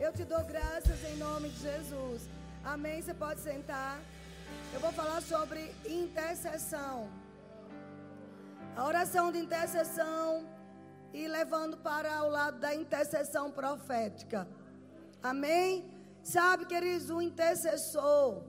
[0.00, 2.22] Eu te dou graças em nome de Jesus.
[2.64, 3.02] Amém.
[3.02, 3.98] Você pode sentar.
[4.72, 7.08] Eu vou falar sobre intercessão.
[8.76, 10.46] A oração de intercessão
[11.12, 14.46] e levando para o lado da intercessão profética.
[15.20, 15.84] Amém?
[16.22, 18.44] Sabe, queridos, o intercessor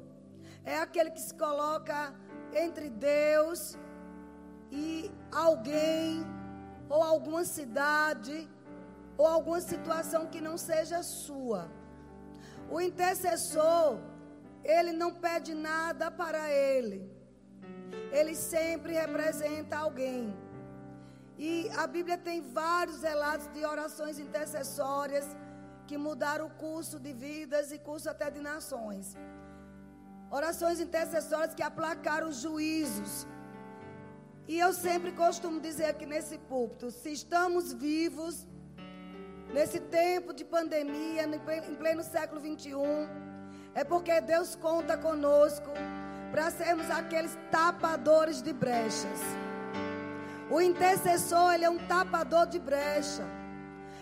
[0.64, 2.14] é aquele que se coloca
[2.54, 3.76] entre Deus
[4.72, 6.24] e alguém,
[6.88, 8.48] ou alguma cidade,
[9.20, 11.62] ou alguma situação que não seja sua.
[12.74, 13.88] O intercessor,
[14.76, 17.00] ele não pede nada para ele.
[18.20, 20.22] Ele sempre representa alguém.
[21.48, 21.50] E
[21.84, 25.28] a Bíblia tem vários relatos de orações intercessórias
[25.88, 29.18] que mudaram o curso de vidas e curso até de nações.
[30.40, 33.14] Orações intercessórias que aplacaram juízos.
[34.48, 38.36] E eu sempre costumo dizer aqui nesse púlpito: se estamos vivos,
[39.54, 43.08] nesse tempo de pandemia, em pleno século 21,
[43.74, 45.72] é porque Deus conta conosco
[46.32, 49.20] para sermos aqueles tapadores de brechas.
[50.50, 53.24] O intercessor, ele é um tapador de brecha.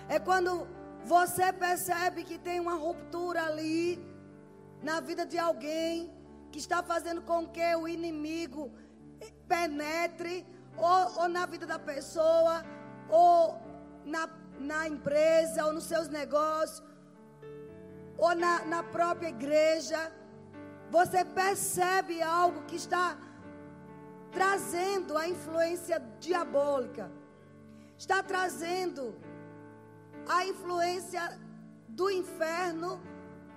[0.07, 0.67] É quando
[1.03, 3.99] você percebe que tem uma ruptura ali
[4.81, 6.11] na vida de alguém
[6.51, 8.71] que está fazendo com que o inimigo
[9.47, 10.45] penetre
[10.77, 12.63] ou, ou na vida da pessoa
[13.09, 13.59] ou
[14.05, 14.29] na,
[14.59, 16.83] na empresa ou nos seus negócios
[18.17, 20.11] ou na, na própria igreja.
[20.89, 23.17] Você percebe algo que está
[24.31, 27.11] trazendo a influência diabólica,
[27.97, 29.15] está trazendo
[30.27, 31.39] a influência
[31.87, 33.01] do inferno,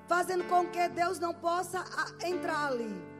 [0.07, 1.85] fazendo com que Deus não possa
[2.25, 3.11] entrar ali.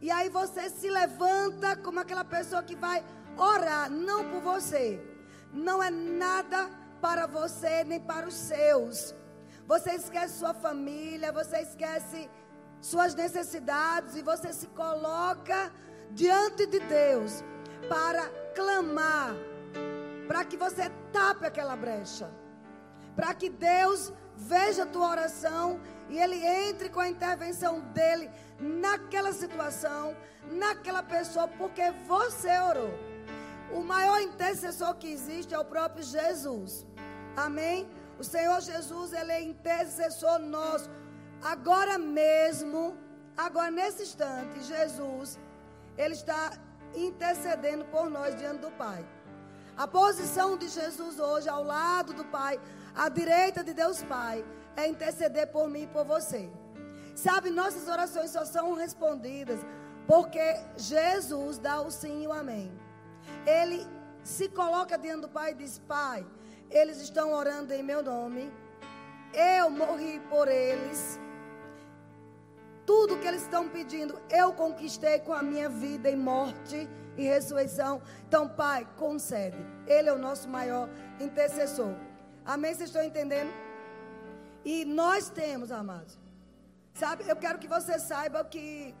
[0.00, 3.04] E aí você se levanta como aquela pessoa que vai
[3.36, 5.00] orar, não por você.
[5.52, 6.68] Não é nada
[7.00, 9.14] para você nem para os seus.
[9.66, 12.28] Você esquece sua família, você esquece
[12.80, 15.72] suas necessidades e você se coloca
[16.10, 17.44] diante de Deus
[17.88, 19.34] para clamar,
[20.26, 22.30] para que você tape aquela brecha,
[23.14, 29.32] para que Deus veja a tua oração e Ele entre com a intervenção dele naquela
[29.32, 30.16] situação,
[30.50, 33.07] naquela pessoa, porque você orou.
[33.72, 36.86] O maior intercessor que existe é o próprio Jesus.
[37.36, 37.88] Amém?
[38.18, 40.90] O Senhor Jesus, Ele é intercessor nosso.
[41.42, 42.96] Agora mesmo,
[43.36, 45.38] agora nesse instante, Jesus,
[45.96, 46.52] Ele está
[46.94, 49.06] intercedendo por nós diante do Pai.
[49.76, 52.60] A posição de Jesus hoje ao lado do Pai,
[52.94, 54.44] à direita de Deus Pai,
[54.76, 56.50] é interceder por mim e por você.
[57.14, 59.60] Sabe, nossas orações só são respondidas
[60.06, 62.72] porque Jesus dá o sim e o amém.
[63.46, 63.86] Ele
[64.22, 66.26] se coloca diante do Pai e diz: Pai,
[66.70, 68.52] eles estão orando em meu nome.
[69.32, 71.18] Eu morri por eles.
[72.86, 76.88] Tudo que eles estão pedindo, eu conquistei com a minha vida em morte
[77.18, 78.00] e ressurreição.
[78.26, 79.58] Então, Pai, concede.
[79.86, 80.88] Ele é o nosso maior
[81.20, 81.94] intercessor.
[82.44, 82.72] Amém?
[82.74, 83.52] Vocês estão entendendo?
[84.64, 86.18] E nós temos, amados.
[86.94, 88.94] Sabe, eu quero que você saiba que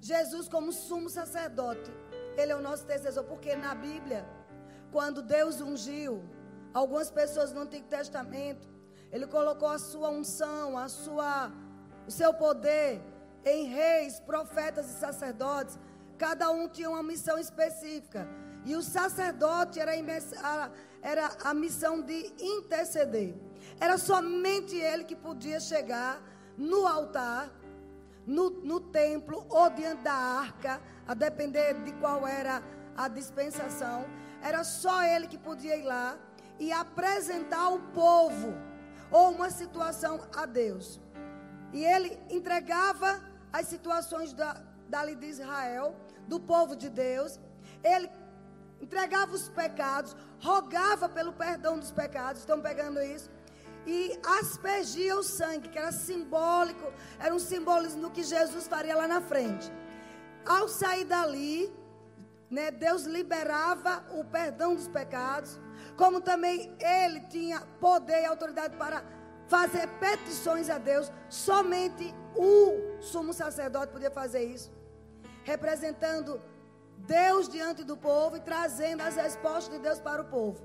[0.00, 1.90] Jesus, como sumo sacerdote,
[2.36, 3.24] ele é o nosso intercessor.
[3.24, 4.24] Porque na Bíblia,
[4.90, 6.22] quando Deus ungiu
[6.72, 8.68] algumas pessoas no Antigo Testamento,
[9.10, 11.52] ele colocou a sua unção, a sua
[12.06, 13.00] o seu poder
[13.44, 15.78] em reis, profetas e sacerdotes.
[16.18, 18.26] Cada um tinha uma missão específica.
[18.64, 20.70] E o sacerdote era a,
[21.02, 23.34] era a missão de interceder.
[23.80, 26.22] Era somente ele que podia chegar
[26.56, 27.50] no altar,
[28.26, 32.62] no, no templo ou diante da arca, a depender de qual era
[32.96, 34.06] a dispensação.
[34.42, 36.16] Era só ele que podia ir lá
[36.58, 38.54] e apresentar o povo
[39.10, 41.00] ou uma situação a Deus.
[41.72, 43.20] E ele entregava
[43.52, 45.94] as situações da, dali de Israel,
[46.26, 47.38] do povo de Deus.
[47.82, 48.10] Ele
[48.80, 52.40] entregava os pecados, rogava pelo perdão dos pecados.
[52.40, 53.30] Estão pegando isso?
[53.86, 59.08] E aspergia o sangue, que era simbólico, era um simbolismo do que Jesus faria lá
[59.08, 59.72] na frente.
[60.46, 61.72] Ao sair dali,
[62.50, 65.58] né, Deus liberava o perdão dos pecados,
[65.96, 69.02] como também ele tinha poder e autoridade para
[69.48, 71.10] fazer petições a Deus.
[71.28, 74.70] Somente o sumo sacerdote podia fazer isso,
[75.44, 76.40] representando
[76.98, 80.62] Deus diante do povo e trazendo as respostas de Deus para o povo.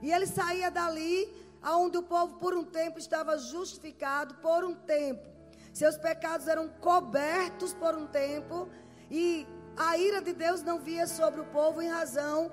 [0.00, 5.26] E ele saía dali, aonde o povo por um tempo estava justificado por um tempo.
[5.72, 8.68] Seus pecados eram cobertos por um tempo
[9.10, 12.50] e a ira de Deus não via sobre o povo em razão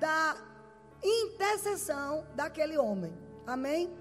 [0.00, 0.36] da
[1.02, 3.12] intercessão daquele homem.
[3.46, 3.94] Amém?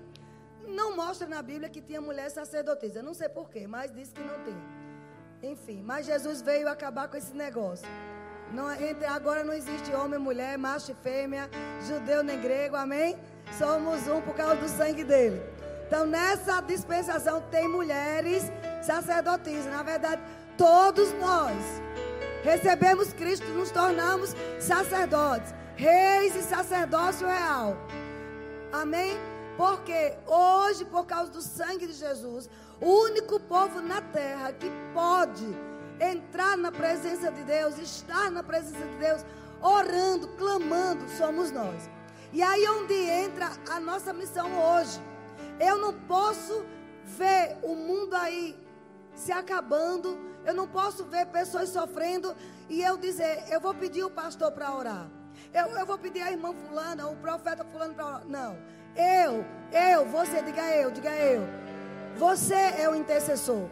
[0.68, 3.02] não mostra na Bíblia que tinha mulher sacerdotisa.
[3.02, 4.56] Não sei porquê, mas diz que não tem.
[5.52, 7.88] Enfim, mas Jesus veio acabar com esse negócio.
[8.52, 11.50] Não, entre, agora não existe homem, mulher, macho e fêmea,
[11.88, 13.18] judeu nem grego, amém?
[13.58, 15.42] Somos um por causa do sangue dele.
[15.88, 18.44] Então, nessa dispensação tem mulheres
[18.82, 19.66] sacerdotisas.
[19.66, 20.22] Na verdade,
[20.58, 21.56] todos nós
[22.44, 27.78] recebemos Cristo, nos tornamos sacerdotes, reis e sacerdócio real.
[28.72, 29.18] Amém?
[29.58, 32.50] Porque hoje, por causa do sangue de Jesus,
[32.82, 35.46] o único povo na terra que pode
[36.00, 39.26] entrar na presença de Deus, estar na presença de Deus,
[39.62, 41.90] orando, clamando, somos nós.
[42.36, 45.02] E aí onde entra a nossa missão hoje.
[45.58, 46.66] Eu não posso
[47.06, 48.54] ver o mundo aí
[49.16, 52.36] se acabando, eu não posso ver pessoas sofrendo
[52.68, 55.08] e eu dizer, eu vou pedir o pastor para orar.
[55.54, 58.26] Eu, eu vou pedir a irmã fulana, o profeta fulano para orar.
[58.26, 58.58] Não.
[58.98, 61.42] Eu, eu, você, diga eu, diga eu.
[62.18, 63.70] Você é o intercessor.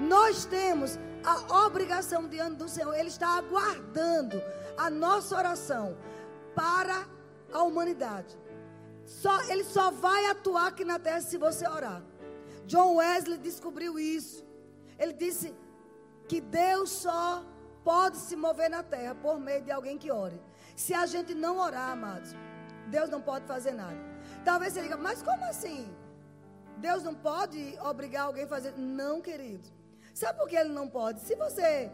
[0.00, 2.94] Nós temos a obrigação diante do Senhor.
[2.94, 4.42] Ele está aguardando
[4.76, 5.96] a nossa oração
[6.52, 7.06] para
[7.52, 8.36] a humanidade.
[9.04, 12.02] Só, ele só vai atuar aqui na terra se você orar.
[12.66, 14.46] John Wesley descobriu isso.
[14.98, 15.54] Ele disse
[16.28, 17.44] que Deus só
[17.84, 20.40] pode se mover na terra por meio de alguém que ore.
[20.76, 22.34] Se a gente não orar, amados,
[22.88, 23.98] Deus não pode fazer nada.
[24.44, 25.92] Talvez você diga, mas como assim?
[26.78, 28.74] Deus não pode obrigar alguém a fazer.
[28.76, 29.68] Não, querido.
[30.14, 31.20] Sabe por que ele não pode?
[31.20, 31.90] Se você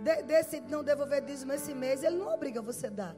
[0.00, 3.16] de, decide não devolver dízimo esse mês, ele não obriga você a dar.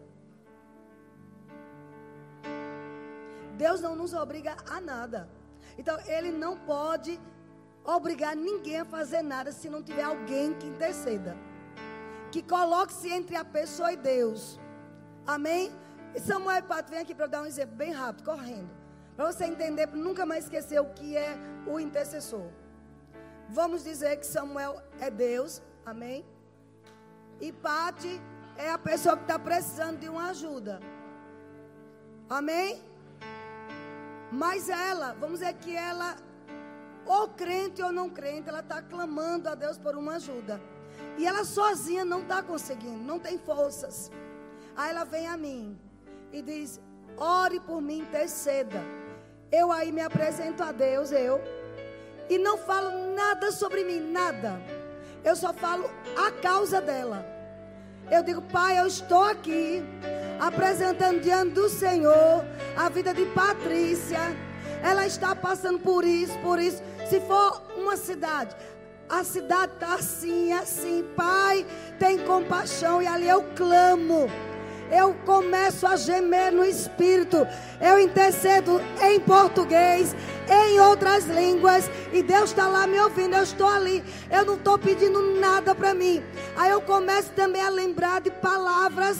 [3.62, 5.28] Deus não nos obriga a nada.
[5.76, 7.20] Então, ele não pode
[7.84, 11.36] obrigar ninguém a fazer nada se não tiver alguém que interceda.
[12.32, 14.58] Que coloque-se entre a pessoa e Deus.
[15.26, 15.70] Amém?
[16.14, 18.70] E Samuel Pato, vem aqui para dar um exemplo bem rápido, correndo.
[19.14, 21.36] Para você entender, para nunca mais esquecer o que é
[21.66, 22.48] o intercessor.
[23.50, 26.24] Vamos dizer que Samuel é Deus, amém?
[27.40, 28.20] E Pati
[28.56, 30.80] é a pessoa que está precisando de uma ajuda.
[32.28, 32.89] Amém?
[34.30, 36.16] Mas ela, vamos dizer que ela,
[37.04, 40.60] ou crente ou não crente, ela está clamando a Deus por uma ajuda.
[41.18, 44.10] E ela sozinha não está conseguindo, não tem forças.
[44.76, 45.78] Aí ela vem a mim
[46.32, 46.80] e diz:
[47.16, 48.80] ore por mim, interceda.
[49.50, 51.40] Eu aí me apresento a Deus, eu,
[52.28, 54.60] e não falo nada sobre mim, nada.
[55.24, 57.39] Eu só falo a causa dela.
[58.10, 59.82] Eu digo, Pai, eu estou aqui
[60.40, 62.44] apresentando diante do Senhor
[62.76, 64.18] a vida de Patrícia.
[64.82, 66.82] Ela está passando por isso, por isso.
[67.08, 68.56] Se for uma cidade,
[69.08, 71.04] a cidade está assim, assim.
[71.14, 71.64] Pai,
[71.98, 73.00] tem compaixão.
[73.00, 74.28] E ali eu clamo
[74.90, 77.46] eu começo a gemer no espírito.
[77.80, 80.14] Eu intercedo em português,
[80.48, 83.36] em outras línguas, e Deus está lá me ouvindo.
[83.36, 86.22] Eu estou ali, eu não estou pedindo nada para mim.
[86.56, 89.18] Aí eu começo também a lembrar de palavras,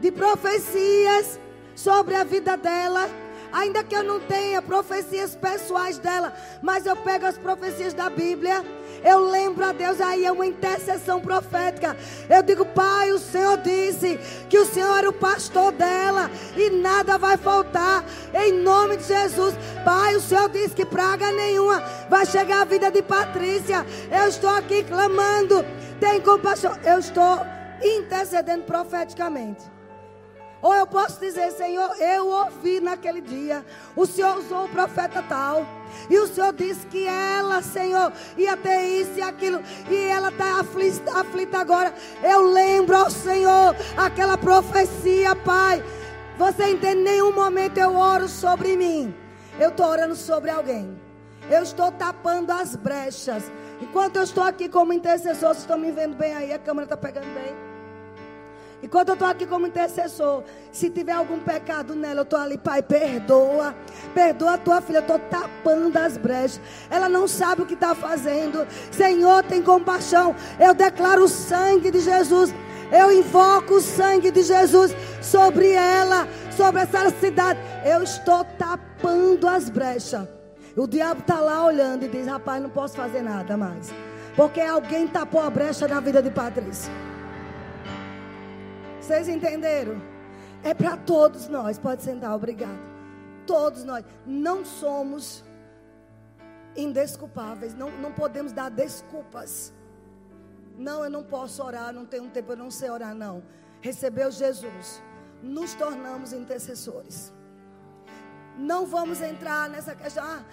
[0.00, 1.38] de profecias
[1.74, 3.08] sobre a vida dela.
[3.52, 6.32] Ainda que eu não tenha profecias pessoais dela,
[6.62, 8.64] mas eu pego as profecias da Bíblia
[9.04, 11.96] eu lembro a Deus aí, é uma intercessão profética.
[12.30, 14.18] Eu digo, Pai, o Senhor disse
[14.48, 18.04] que o Senhor era o pastor dela e nada vai faltar.
[18.32, 22.90] Em nome de Jesus, Pai, o Senhor disse que praga nenhuma vai chegar à vida
[22.90, 23.84] de Patrícia.
[24.10, 25.64] Eu estou aqui clamando,
[25.98, 26.76] tem compaixão.
[26.84, 27.40] Eu estou
[27.82, 29.71] intercedendo profeticamente.
[30.62, 33.66] Ou eu posso dizer, Senhor, eu ouvi naquele dia,
[33.96, 35.66] o Senhor usou o profeta tal.
[36.08, 39.60] E o Senhor disse que ela, Senhor, ia ter isso e aquilo.
[39.90, 41.92] E ela está aflita, aflita agora.
[42.22, 45.82] Eu lembro ao Senhor aquela profecia, Pai.
[46.38, 47.02] Você entende?
[47.02, 49.12] Nenhum momento eu oro sobre mim.
[49.58, 50.96] Eu estou orando sobre alguém.
[51.50, 53.50] Eu estou tapando as brechas.
[53.80, 56.52] Enquanto eu estou aqui como intercessor, vocês estão me vendo bem aí?
[56.52, 57.71] A câmera está pegando bem.
[58.82, 62.82] Enquanto eu estou aqui como intercessor, se tiver algum pecado nela, eu estou ali, Pai,
[62.82, 63.74] perdoa.
[64.12, 66.60] Perdoa a tua filha, eu estou tapando as brechas.
[66.90, 68.66] Ela não sabe o que está fazendo.
[68.90, 70.34] Senhor, tem compaixão.
[70.58, 72.52] Eu declaro o sangue de Jesus.
[72.90, 77.60] Eu invoco o sangue de Jesus sobre ela, sobre essa cidade.
[77.84, 80.26] Eu estou tapando as brechas.
[80.76, 83.92] O diabo está lá olhando e diz: Rapaz, não posso fazer nada mais.
[84.34, 86.92] Porque alguém tapou a brecha na vida de Patrícia.
[89.02, 90.00] Vocês entenderam?
[90.62, 91.76] É para todos nós.
[91.76, 92.78] Pode sentar, obrigado.
[93.44, 94.04] Todos nós.
[94.24, 95.44] Não somos
[96.76, 97.74] indesculpáveis.
[97.74, 99.74] Não, não podemos dar desculpas.
[100.78, 103.42] Não, eu não posso orar, não tenho tempo, eu não sei orar, não.
[103.80, 105.02] Recebeu Jesus.
[105.42, 107.32] Nos tornamos intercessores.
[108.56, 110.22] não vamos entrar nessa questão.
[110.24, 110.44] Ah,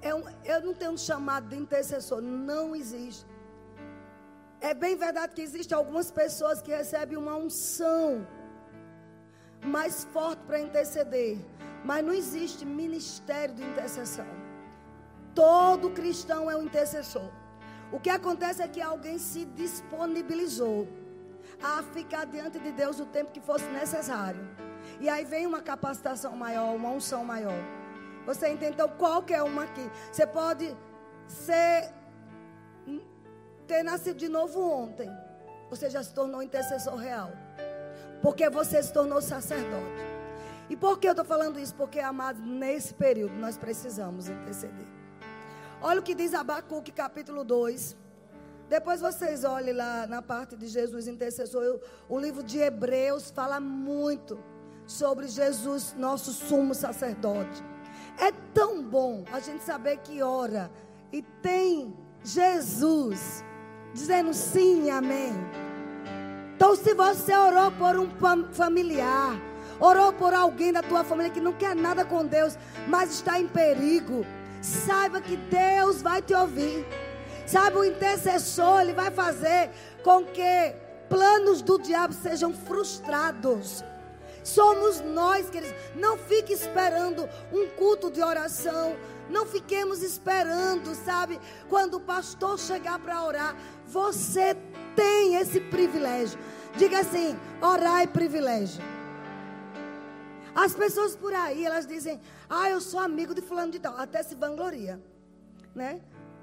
[0.00, 2.22] é um, eu não tenho um chamado de intercessor.
[2.22, 3.26] Não existe.
[4.70, 8.26] É bem verdade que existem algumas pessoas que recebem uma unção
[9.76, 11.38] mais forte para interceder.
[11.88, 14.26] Mas não existe ministério de intercessão.
[15.36, 17.30] Todo cristão é um intercessor.
[17.92, 20.88] O que acontece é que alguém se disponibilizou
[21.62, 24.44] a ficar diante de Deus o tempo que fosse necessário.
[24.98, 27.60] E aí vem uma capacitação maior, uma unção maior.
[28.26, 28.72] Você entende?
[28.72, 29.88] Então, qualquer uma aqui.
[30.10, 30.76] Você pode
[31.28, 31.95] ser
[33.66, 35.10] ter nascido de novo ontem.
[35.68, 37.32] Você já se tornou intercessor real.
[38.22, 40.16] Porque você se tornou sacerdote.
[40.68, 41.74] E por que eu estou falando isso?
[41.74, 44.86] Porque, amados, nesse período nós precisamos interceder.
[45.80, 47.96] Olha o que diz Abacuque capítulo 2.
[48.68, 51.80] Depois vocês olhem lá na parte de Jesus intercessor.
[52.08, 54.38] O livro de Hebreus fala muito
[54.86, 57.62] sobre Jesus, nosso sumo sacerdote.
[58.18, 60.70] É tão bom a gente saber que ora
[61.12, 61.94] e tem
[62.24, 63.44] Jesus
[63.96, 65.32] dizendo sim, amém.
[66.54, 68.08] Então, se você orou por um
[68.52, 69.34] familiar,
[69.80, 73.48] orou por alguém da tua família que não quer nada com Deus, mas está em
[73.48, 74.24] perigo,
[74.60, 76.86] saiba que Deus vai te ouvir.
[77.46, 79.70] Sabe, o intercessor, ele vai fazer
[80.02, 80.74] com que
[81.08, 83.84] planos do diabo sejam frustrados.
[84.42, 85.74] Somos nós, queridos.
[85.94, 88.96] Não fique esperando um culto de oração.
[89.30, 91.40] Não fiquemos esperando, sabe?
[91.68, 93.56] Quando o pastor chegar para orar,
[93.86, 94.56] você
[94.94, 96.38] tem esse privilégio.
[96.76, 98.82] Diga assim: orar é privilégio.
[100.54, 104.22] As pessoas por aí, elas dizem: "Ah, eu sou amigo de fulano de tal", até
[104.22, 105.00] se vangloria,
[105.74, 106.00] né?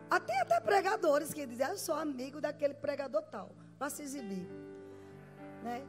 [0.09, 3.49] Até até pregadores que dizem, ah, eu sou amigo daquele pregador tal,
[3.79, 4.47] para se exibir.
[5.63, 5.83] Né?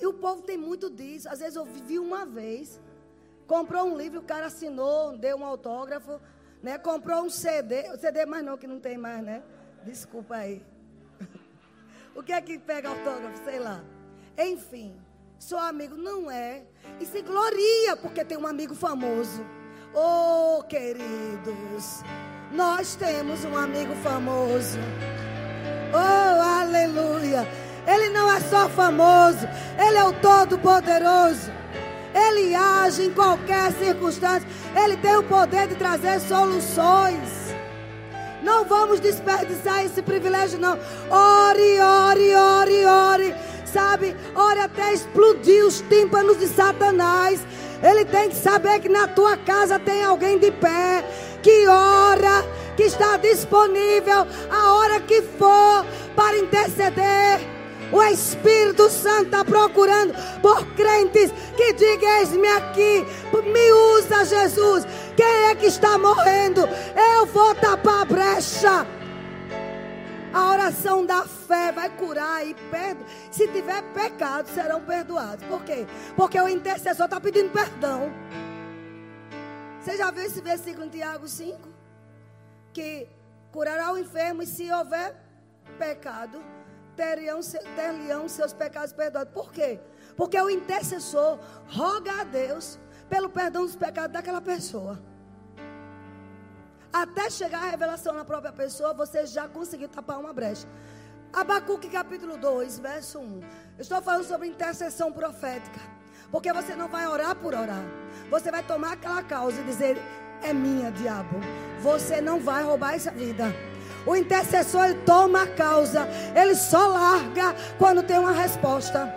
[0.00, 1.28] E o povo tem muito disso.
[1.28, 2.80] Às vezes eu vi uma vez,
[3.48, 6.20] comprou um livro, o cara assinou, deu um autógrafo,
[6.64, 6.78] né?
[6.78, 9.42] Comprou um CD, o CD mais não, que não tem mais, né?
[9.84, 10.64] Desculpa aí.
[12.16, 13.44] o que é que pega autógrafo?
[13.44, 13.84] Sei lá.
[14.38, 14.96] Enfim,
[15.38, 16.62] sou amigo, não é.
[16.98, 19.44] E se gloria porque tem um amigo famoso.
[19.94, 22.02] Oh, queridos.
[22.50, 24.78] Nós temos um amigo famoso.
[25.92, 27.46] Oh, aleluia.
[27.86, 29.46] Ele não é só famoso,
[29.78, 31.52] ele é o Todo-Poderoso.
[32.14, 34.48] Ele age em qualquer circunstância.
[34.76, 37.52] Ele tem o poder de trazer soluções.
[38.42, 40.78] Não vamos desperdiçar esse privilégio, não.
[41.10, 43.34] Ore, ore, ore, ore.
[43.64, 47.40] Sabe, ore até explodir os tímpanos de Satanás.
[47.82, 51.04] Ele tem que saber que na tua casa tem alguém de pé
[51.42, 52.44] que ora,
[52.76, 57.53] que está disponível a hora que for para interceder.
[57.94, 63.04] O Espírito Santo está procurando por crentes que digam: Eis-me aqui,
[63.44, 64.84] me usa, Jesus.
[65.16, 66.62] Quem é que está morrendo?
[67.16, 68.84] Eu vou tapar a brecha.
[70.32, 73.06] A oração da fé vai curar e perdoar.
[73.30, 75.46] Se tiver pecado, serão perdoados.
[75.46, 75.86] Por quê?
[76.16, 78.12] Porque o intercessor está pedindo perdão.
[79.80, 81.68] Você já viu esse versículo em Tiago 5?
[82.72, 83.06] Que
[83.52, 85.14] curará o enfermo e se houver
[85.78, 86.42] pecado,
[86.96, 87.40] teriam,
[87.76, 89.32] teriam seus pecados perdoados.
[89.32, 89.80] Por quê?
[90.16, 94.98] Porque o intercessor roga a Deus pelo perdão dos pecados daquela pessoa.
[96.92, 100.68] Até chegar a revelação na própria pessoa, você já conseguiu tapar uma brecha.
[101.32, 103.40] Abacuque capítulo 2, verso 1.
[103.78, 105.80] estou falando sobre intercessão profética.
[106.30, 107.84] Porque você não vai orar por orar.
[108.30, 109.98] Você vai tomar aquela causa e dizer:
[110.42, 111.36] É minha, diabo.
[111.80, 113.52] Você não vai roubar essa vida.
[114.06, 116.06] O intercessor ele toma a causa.
[116.34, 119.12] Ele só larga quando tem uma resposta.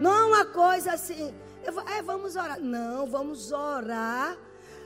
[0.00, 1.34] Não uma coisa assim.
[1.96, 2.60] É, vamos orar.
[2.60, 4.36] Não, vamos orar.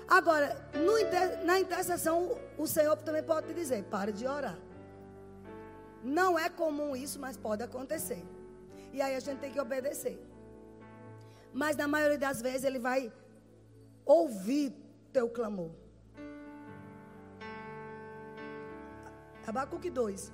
[0.06, 4.58] Agora, no, na intercessão, o Senhor também pode te dizer: pare de orar.
[6.02, 8.22] Não é comum isso, mas pode acontecer.
[8.92, 10.18] E aí a gente tem que obedecer.
[11.52, 13.12] Mas na maioria das vezes ele vai
[14.04, 14.72] ouvir
[15.12, 15.70] teu clamor.
[19.50, 20.32] Abacuque 2.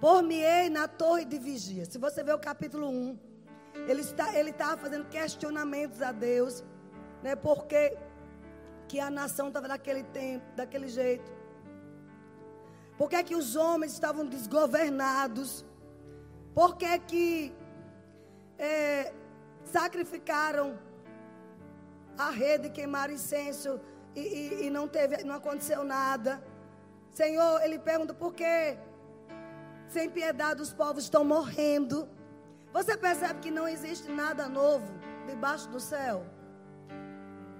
[0.00, 1.84] Por-me-ei na torre de vigia.
[1.84, 3.18] Se você ver o capítulo 1,
[3.88, 6.62] ele está ele estava fazendo questionamentos a Deus,
[7.22, 7.34] né?
[7.34, 7.96] Porque
[8.88, 11.32] que a nação estava daquele tempo, daquele jeito.
[12.98, 15.64] Por que, que os homens estavam desgovernados?
[16.54, 17.54] Por que, que
[18.58, 19.12] é,
[19.64, 20.78] sacrificaram
[22.18, 23.80] a rede, queimaram incenso
[24.14, 26.42] e, e, e não, teve, não aconteceu nada.
[27.12, 28.76] Senhor, ele pergunta por que,
[29.88, 32.08] sem piedade, os povos estão morrendo.
[32.72, 34.90] Você percebe que não existe nada novo
[35.26, 36.24] debaixo do céu?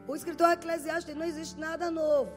[0.08, 2.32] O escritor Eclesiastes não existe nada novo.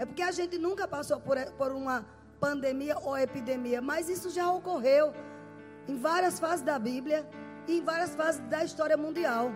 [0.00, 2.04] É porque a gente nunca passou por, por uma
[2.40, 5.14] pandemia ou epidemia, mas isso já ocorreu
[5.86, 7.28] em várias fases da Bíblia
[7.68, 9.52] e em várias fases da história mundial.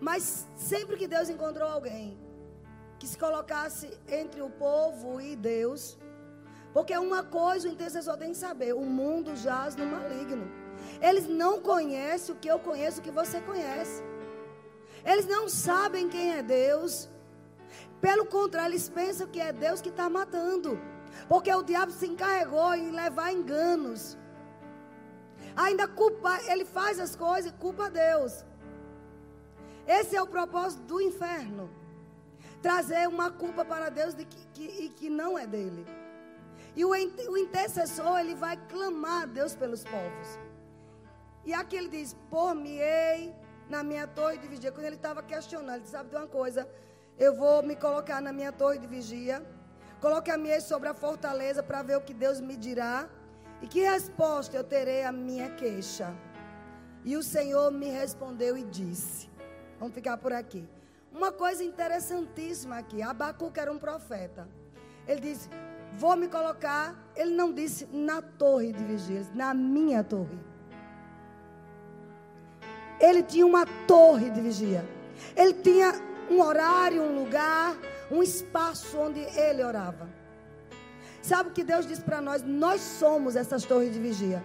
[0.00, 2.25] Mas sempre que Deus encontrou alguém
[2.98, 5.98] que se colocasse entre o povo e Deus,
[6.72, 10.46] porque uma coisa o intercessor tem que saber: o mundo jaz no maligno.
[11.00, 14.02] Eles não conhecem o que eu conheço, o que você conhece.
[15.04, 17.08] Eles não sabem quem é Deus.
[18.00, 20.78] Pelo contrário, eles pensam que é Deus que está matando.
[21.28, 24.18] Porque o diabo se encarregou em levar enganos.
[25.56, 28.44] Ainda culpa, ele faz as coisas e culpa Deus.
[29.86, 31.70] Esse é o propósito do inferno.
[32.62, 35.86] Trazer uma culpa para Deus de que, que, e que não é dele.
[36.74, 40.38] E o, o intercessor, ele vai clamar a Deus pelos povos.
[41.44, 43.34] E aqui ele diz: Por-me-ei
[43.68, 44.72] na minha torre de vigia.
[44.72, 46.68] Quando ele estava questionando, ele disse, sabe de uma coisa?
[47.18, 49.44] Eu vou me colocar na minha torre de vigia.
[50.00, 53.08] Coloque-me sobre a fortaleza para ver o que Deus me dirá.
[53.62, 56.14] E que resposta eu terei à minha queixa.
[57.04, 59.30] E o Senhor me respondeu e disse:
[59.78, 60.68] Vamos ficar por aqui.
[61.16, 63.00] Uma coisa interessantíssima aqui.
[63.00, 64.46] Abacuque era um profeta.
[65.08, 65.48] Ele disse:
[65.94, 66.94] Vou me colocar.
[67.16, 70.38] Ele não disse na torre de vigia, na minha torre.
[73.00, 74.86] Ele tinha uma torre de vigia.
[75.34, 75.94] Ele tinha
[76.30, 77.74] um horário, um lugar,
[78.10, 80.06] um espaço onde ele orava.
[81.22, 82.42] Sabe o que Deus diz para nós?
[82.42, 84.44] Nós somos essas torres de vigia.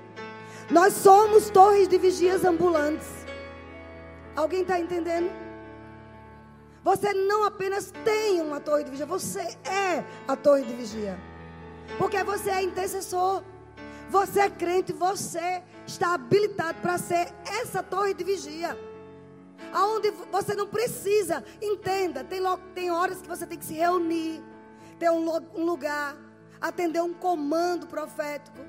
[0.69, 3.09] Nós somos torres de vigias ambulantes.
[4.37, 5.50] Alguém está entendendo?
[6.83, 11.19] Você não apenas tem uma torre de vigia, você é a torre de vigia.
[11.97, 13.43] Porque você é intercessor.
[14.09, 18.77] Você é crente, você está habilitado para ser essa torre de vigia.
[19.71, 22.41] Aonde você não precisa, entenda, tem,
[22.75, 24.43] tem horas que você tem que se reunir,
[24.99, 26.17] ter um, um lugar,
[26.59, 28.59] atender um comando profético.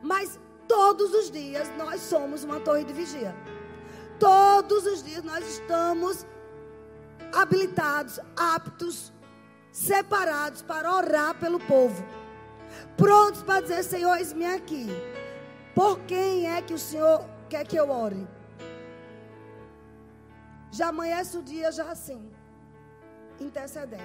[0.00, 3.36] Mas todos os dias nós somos uma torre de vigia.
[4.18, 6.26] Todos os dias nós estamos
[7.34, 9.12] habilitados, aptos,
[9.72, 12.04] separados para orar pelo povo
[12.96, 14.86] prontos para dizer: Senhor, eis-me aqui.
[15.74, 18.26] Por quem é que o Senhor quer que eu ore?
[20.70, 22.30] Já amanhece o dia, já assim,
[23.40, 24.02] intercedendo.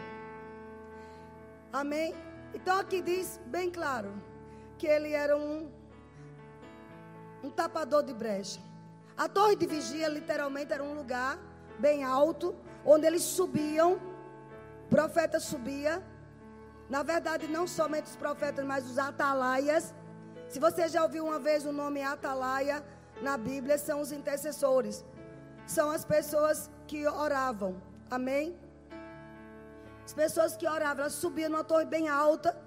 [1.72, 2.14] Amém?
[2.54, 4.12] Então aqui diz bem claro
[4.78, 5.72] que ele era um,
[7.44, 8.60] um tapador de brecha.
[9.16, 11.38] A torre de vigia literalmente era um lugar
[11.78, 14.00] bem alto, onde eles subiam,
[14.90, 16.04] profeta subia
[16.90, 19.94] na verdade, não somente os profetas, mas os atalaias.
[20.48, 22.84] Se você já ouviu uma vez o nome atalaia
[23.22, 25.06] na Bíblia, são os intercessores.
[25.68, 27.80] São as pessoas que oravam.
[28.10, 28.58] Amém?
[30.04, 32.58] As pessoas que oravam, elas subiam numa torre bem alta.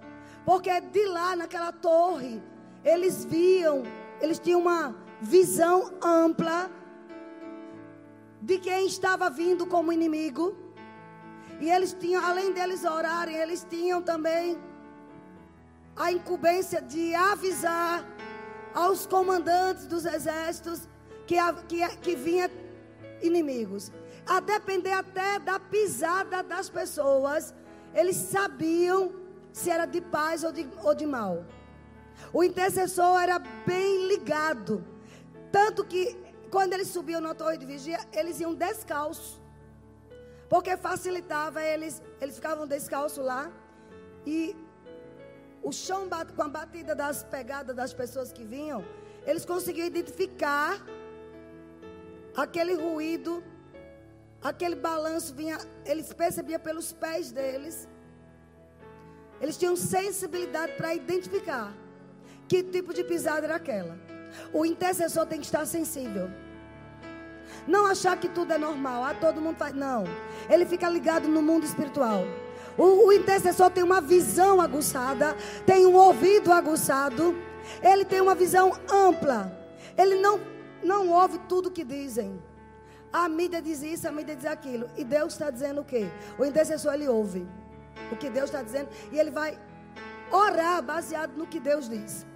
[0.44, 2.40] Porque de lá, naquela torre,
[2.84, 3.82] eles viam,
[4.20, 6.70] eles tinham uma visão ampla
[8.42, 10.54] de quem estava vindo como inimigo.
[11.60, 14.58] E eles tinham, além deles orarem, eles tinham também
[15.94, 18.04] a incumbência de avisar
[18.74, 20.88] aos comandantes dos exércitos
[21.26, 21.36] que,
[21.68, 22.50] que, que vinha
[23.22, 23.92] inimigos.
[24.26, 27.54] A depender até da pisada das pessoas,
[27.94, 29.12] eles sabiam
[29.52, 31.44] se era de paz ou de, ou de mal.
[32.32, 34.84] O intercessor era bem ligado.
[35.50, 36.16] Tanto que,
[36.54, 39.40] quando eles subiam na torre de vigia, eles iam descalços.
[40.50, 43.50] Porque facilitava eles, eles ficavam descalços lá.
[44.26, 44.54] E
[45.62, 46.02] o chão
[46.36, 48.84] com a batida das pegadas das pessoas que vinham,
[49.24, 50.72] eles conseguiam identificar
[52.36, 53.42] aquele ruído,
[54.42, 57.88] aquele balanço vinha, eles percebiam pelos pés deles.
[59.40, 61.72] Eles tinham sensibilidade para identificar
[62.46, 63.98] que tipo de pisada era aquela.
[64.52, 66.30] O intercessor tem que estar sensível.
[67.66, 69.04] Não achar que tudo é normal.
[69.04, 69.74] Ah, todo mundo faz.
[69.74, 70.04] Não.
[70.48, 72.24] Ele fica ligado no mundo espiritual.
[72.76, 77.36] O, o intercessor tem uma visão aguçada, tem um ouvido aguçado,
[77.82, 79.52] ele tem uma visão ampla.
[79.96, 80.40] Ele não,
[80.82, 82.42] não ouve tudo que dizem.
[83.12, 84.88] A mídia diz isso, a mídia diz aquilo.
[84.96, 86.08] E Deus está dizendo o quê?
[86.38, 87.46] O intercessor ele ouve
[88.10, 89.58] o que Deus está dizendo e ele vai
[90.30, 92.26] orar baseado no que Deus diz.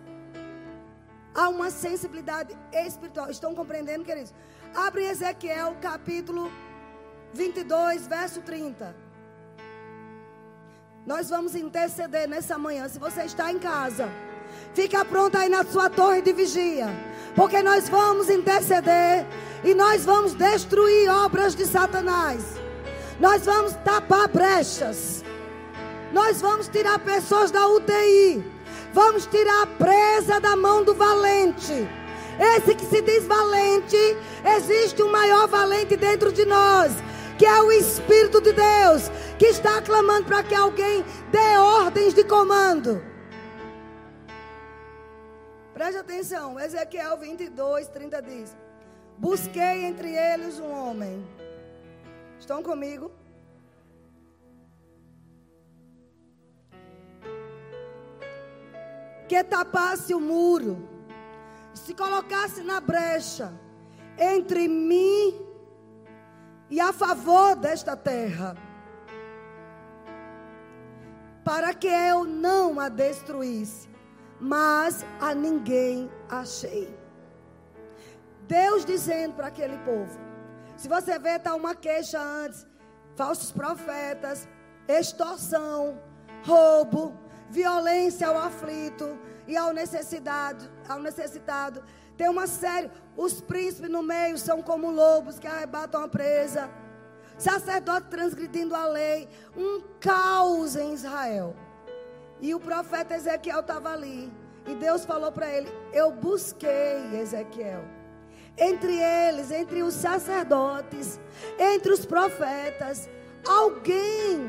[1.36, 3.30] Há uma sensibilidade espiritual.
[3.30, 4.32] Estão compreendendo, queridos?
[4.74, 6.50] Abre Ezequiel capítulo
[7.34, 8.96] 22, verso 30.
[11.06, 12.88] Nós vamos interceder nessa manhã.
[12.88, 14.08] Se você está em casa,
[14.72, 16.86] fica pronto aí na sua torre de vigia.
[17.34, 19.26] Porque nós vamos interceder
[19.62, 22.42] e nós vamos destruir obras de Satanás.
[23.20, 25.22] Nós vamos tapar brechas.
[26.14, 28.55] Nós vamos tirar pessoas da UTI.
[28.96, 31.86] Vamos tirar a presa da mão do valente.
[32.56, 33.94] Esse que se diz valente,
[34.56, 36.92] existe um maior valente dentro de nós,
[37.38, 42.24] que é o Espírito de Deus, que está clamando para que alguém dê ordens de
[42.24, 43.04] comando.
[45.74, 48.56] Preste atenção, Ezequiel 22, 30 diz:
[49.18, 51.22] Busquei entre eles um homem.
[52.40, 53.12] Estão comigo?
[59.28, 60.88] Que tapasse o muro,
[61.74, 63.52] se colocasse na brecha
[64.18, 65.34] entre mim
[66.70, 68.56] e a favor desta terra,
[71.44, 73.96] para que eu não a destruísse
[74.40, 76.94] mas a ninguém achei.
[78.42, 80.18] Deus dizendo para aquele povo:
[80.76, 82.66] se você vê, está uma queixa antes,
[83.14, 84.48] falsos profetas,
[84.88, 86.00] extorsão,
[86.44, 87.14] roubo,
[87.50, 91.82] violência ao aflito e ao necessidade, ao necessitado.
[92.16, 96.70] Tem uma série, os príncipes no meio são como lobos que arrebatam a presa.
[97.38, 101.54] Sacerdote transgredindo a lei, um caos em Israel.
[102.40, 104.32] E o profeta Ezequiel estava ali.
[104.66, 107.84] E Deus falou para ele: Eu busquei Ezequiel.
[108.58, 111.20] Entre eles, entre os sacerdotes,
[111.58, 113.06] entre os profetas,
[113.46, 114.40] alguém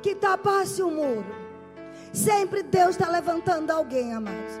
[0.00, 1.49] que tapasse o muro.
[2.12, 4.60] Sempre Deus está levantando alguém, amados.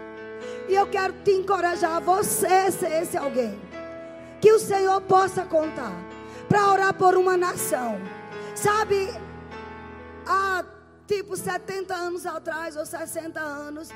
[0.68, 3.58] E eu quero te encorajar você ser esse alguém.
[4.40, 5.92] Que o Senhor possa contar
[6.48, 8.00] para orar por uma nação.
[8.54, 9.08] Sabe,
[10.26, 10.64] a
[11.06, 13.88] tipo 70 anos atrás ou 60 anos,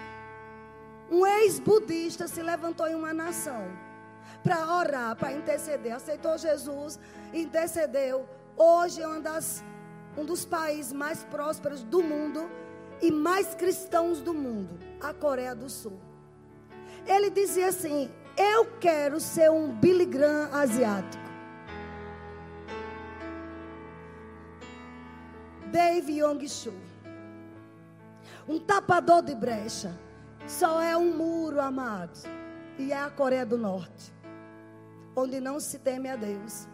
[1.10, 3.64] um ex-budista se levantou em uma nação
[4.42, 5.94] para orar, para interceder.
[5.94, 6.98] Aceitou Jesus,
[7.32, 8.28] intercedeu.
[8.56, 9.62] Hoje é uma das,
[10.16, 12.50] um dos países mais prósperos do mundo
[13.00, 15.98] e mais cristãos do mundo, a Coreia do Sul.
[17.06, 21.24] Ele dizia assim: Eu quero ser um Billy Graham asiático.
[25.70, 26.72] Dave Yong-Shu
[28.48, 29.92] um tapador de brecha.
[30.46, 32.24] Só é um muro, amados.
[32.78, 34.12] E é a Coreia do Norte,
[35.16, 36.68] onde não se teme a Deus.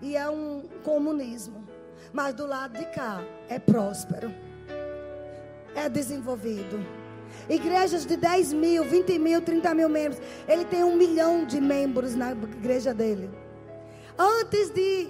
[0.00, 1.66] E é um comunismo.
[2.12, 4.32] Mas do lado de cá é próspero,
[5.76, 6.84] é desenvolvido.
[7.48, 10.20] Igrejas de 10 mil, 20 mil, 30 mil membros.
[10.48, 13.30] Ele tem um milhão de membros na igreja dele.
[14.18, 15.08] Antes de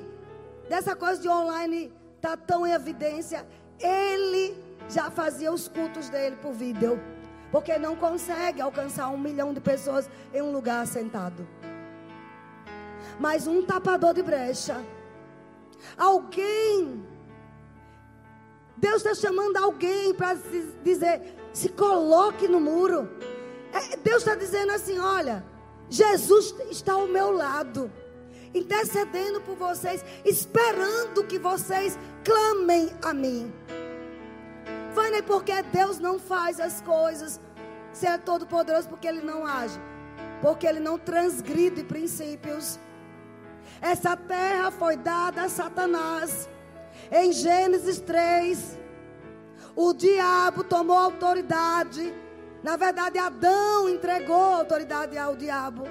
[0.69, 3.47] dessa coisa de online estar tá tão em evidência,
[3.79, 4.55] ele
[4.89, 7.01] já fazia os cultos dele por vídeo.
[7.51, 11.47] Porque não consegue alcançar um milhão de pessoas em um lugar sentado.
[13.19, 14.83] Mas um tapador de brecha.
[15.97, 17.03] Alguém.
[18.77, 20.37] Deus está chamando alguém para
[20.83, 23.09] dizer: se coloque no muro.
[23.73, 25.45] É, Deus está dizendo assim: olha,
[25.89, 27.91] Jesus está ao meu lado,
[28.55, 33.53] intercedendo por vocês, esperando que vocês clamem a mim.
[34.95, 37.41] Vânia, porque Deus não faz as coisas.
[37.93, 39.79] Se é todo poderoso, porque Ele não age.
[40.43, 42.79] Porque Ele não transgride princípios.
[43.81, 46.49] Essa terra foi dada a Satanás.
[47.11, 48.79] Em Gênesis 3,
[49.75, 52.13] o diabo tomou autoridade.
[52.63, 55.85] Na verdade, Adão entregou autoridade ao diabo.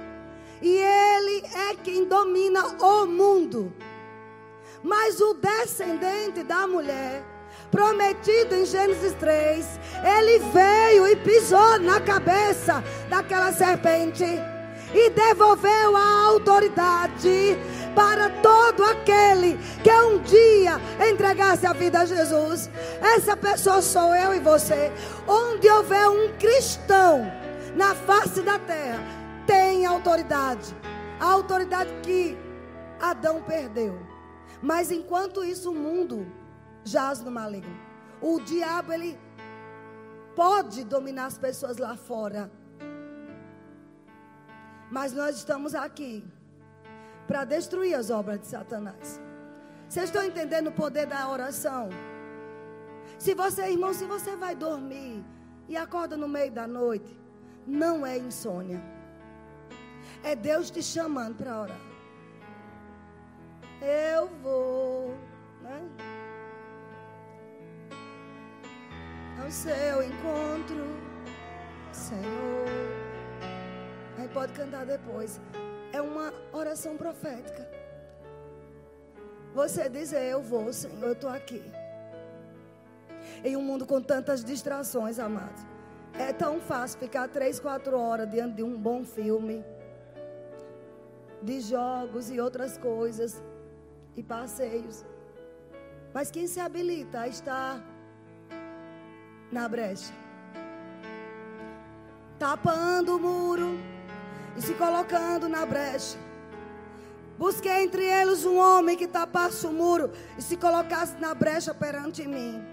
[0.62, 3.74] E ele é quem domina o mundo.
[4.84, 7.24] Mas o descendente da mulher
[7.72, 9.80] prometido em Gênesis 3,
[10.18, 14.24] ele veio e pisou na cabeça daquela serpente
[14.94, 17.58] e devolveu a autoridade
[17.96, 20.80] para todo aquele que um dia
[21.10, 22.70] entregasse a vida a Jesus.
[23.02, 24.92] Essa pessoa sou eu e você.
[25.26, 27.32] Onde houver um cristão
[27.76, 29.00] na face da terra,
[29.48, 30.76] tem autoridade.
[31.20, 32.38] A autoridade que
[33.00, 33.98] Adão perdeu.
[34.62, 36.28] Mas enquanto isso, o mundo
[36.84, 37.76] jaz no maligno.
[38.22, 39.18] O diabo, ele
[40.36, 42.52] pode dominar as pessoas lá fora.
[44.92, 46.24] Mas nós estamos aqui
[47.28, 49.20] para destruir as obras de Satanás.
[49.88, 51.90] Vocês estão entendendo o poder da oração?
[53.18, 55.24] Se você, irmão, se você vai dormir
[55.68, 57.18] e acorda no meio da noite,
[57.66, 58.82] não é insônia.
[60.24, 61.82] É Deus te chamando para orar.
[63.82, 65.16] Eu vou,
[65.62, 65.82] né?
[69.46, 70.84] ao seu encontro,
[71.92, 72.66] Senhor.
[74.18, 75.40] gente pode cantar depois.
[75.96, 77.64] É uma oração profética.
[79.54, 81.64] Você dizer, eu vou, Senhor, eu estou aqui.
[83.46, 85.62] Em um mundo com tantas distrações, amados.
[86.20, 89.64] É tão fácil ficar três, quatro horas diante de um bom filme,
[91.42, 93.42] de jogos e outras coisas,
[94.18, 95.06] e passeios.
[96.14, 97.82] Mas quem se habilita a estar
[99.50, 100.14] na brecha?
[102.38, 103.95] Tapando o muro
[104.56, 106.18] e se colocando na brecha.
[107.38, 112.26] Busquei entre eles um homem que tapasse o muro e se colocasse na brecha perante
[112.26, 112.64] mim,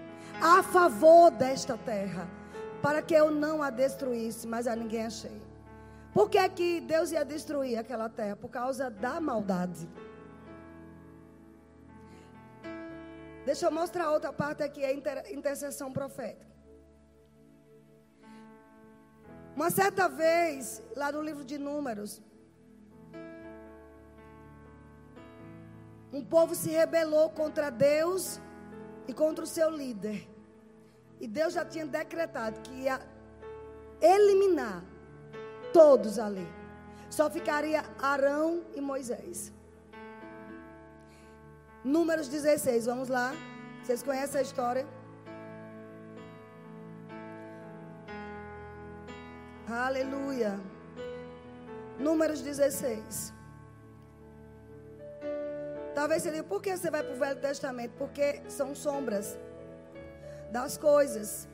[0.41, 2.29] a favor desta terra,
[2.81, 5.41] para que eu não a destruísse, mas a ninguém achei.
[6.13, 8.35] Por que, que Deus ia destruir aquela terra?
[8.35, 9.89] Por causa da maldade.
[13.45, 16.52] Deixa eu mostrar outra parte aqui, a intercessão profética.
[19.55, 22.21] Uma certa vez, lá no livro de Números,
[26.11, 28.39] um povo se rebelou contra Deus
[29.07, 30.27] e contra o seu líder.
[31.19, 32.99] E Deus já tinha decretado que ia
[34.01, 34.83] eliminar
[35.71, 36.47] todos ali.
[37.09, 39.53] Só ficaria Arão e Moisés.
[41.83, 43.33] Números 16, vamos lá.
[43.83, 44.87] Vocês conhecem a história?
[49.73, 50.59] Aleluia.
[51.99, 53.33] Números 16.
[55.95, 57.93] Talvez você diga, por que você vai para o Velho Testamento?
[57.97, 59.35] Porque são sombras
[60.51, 61.47] das coisas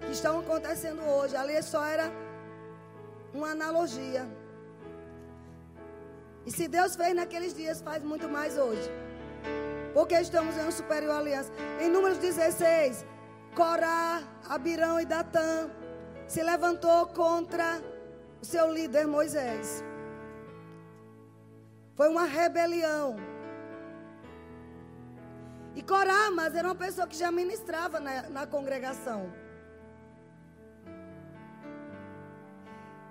[0.00, 1.34] que estão acontecendo hoje.
[1.34, 2.08] Ali só era
[3.34, 4.24] uma analogia.
[6.46, 8.88] E se Deus fez naqueles dias, faz muito mais hoje.
[9.92, 11.50] Porque estamos em uma superior aliança.
[11.80, 13.04] Em Números 16,
[13.56, 15.68] Corá, Abirão e Datã
[16.32, 17.68] se levantou contra
[18.40, 19.84] o seu líder Moisés.
[21.94, 23.16] Foi uma rebelião.
[25.76, 29.30] E Corá, mas era uma pessoa que já ministrava na, na congregação.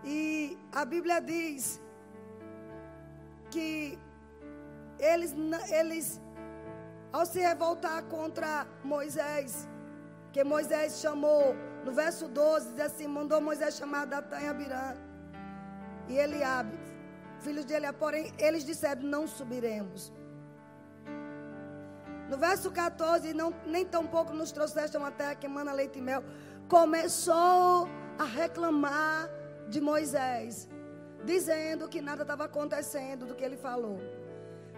[0.03, 1.79] E a Bíblia diz
[3.51, 3.99] que
[4.97, 5.35] eles,
[5.69, 6.19] eles
[7.13, 9.67] ao se revoltar contra Moisés,
[10.33, 11.55] que Moisés chamou,
[11.85, 14.95] no verso 12, diz assim: mandou Moisés chamar Datã e Abirã
[16.07, 16.77] e Eliabe,
[17.39, 20.11] filhos de Eliabe, porém eles disseram: Não subiremos.
[22.29, 26.23] No verso 14, não, nem tampouco nos trouxeste uma terra que emana leite e mel.
[26.69, 29.29] Começou a reclamar
[29.67, 30.69] de Moisés
[31.25, 33.99] dizendo que nada estava acontecendo do que ele falou.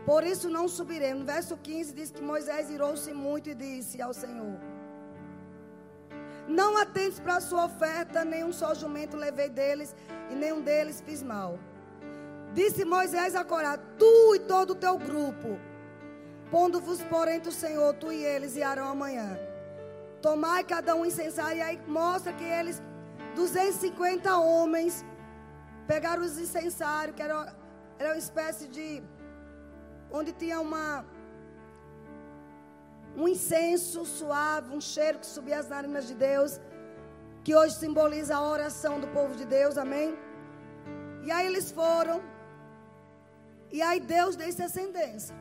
[0.05, 1.19] Por isso não subiremos.
[1.19, 4.57] No verso 15 diz que Moisés irou-se muito e disse ao Senhor:
[6.47, 9.95] Não atentes para a sua oferta, nenhum só jumento levei deles,
[10.29, 11.57] e nenhum deles fiz mal.
[12.53, 15.59] Disse Moisés a Corá: Tu e todo o teu grupo,
[16.51, 19.37] pondo-vos porém do Senhor, tu e eles, e Arão amanhã.
[20.21, 22.81] Tomai cada um incensário, e aí mostra que eles,
[23.35, 25.03] 250 homens,
[25.87, 27.53] Pegaram os incensários, que era,
[27.99, 29.03] era uma espécie de.
[30.11, 31.05] onde tinha uma.
[33.15, 36.59] Um incenso suave, um cheiro que subia as narinas de Deus,
[37.43, 40.17] que hoje simboliza a oração do povo de Deus, amém?
[41.23, 42.21] E aí eles foram,
[43.71, 45.35] e aí Deus deu ascendência.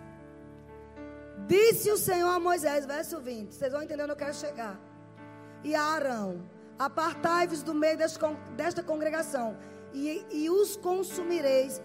[1.46, 4.78] Disse o Senhor a Moisés, verso 20, vocês vão entender onde eu quero chegar.
[5.64, 6.42] E a Arão,
[6.78, 9.56] apartai-vos do meio desta congregação
[9.92, 11.80] e, e os consumireis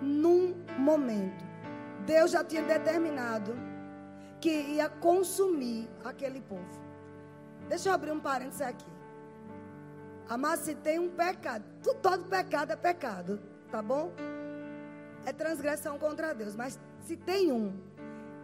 [0.00, 1.44] num momento.
[2.04, 3.54] Deus já tinha determinado
[4.44, 6.68] que ia consumir aquele povo.
[7.66, 8.92] Deixa eu abrir um parênteses aqui.
[10.28, 11.64] Amar se tem um pecado,
[12.02, 14.12] todo pecado é pecado, tá bom?
[15.24, 17.72] É transgressão contra Deus, mas se tem um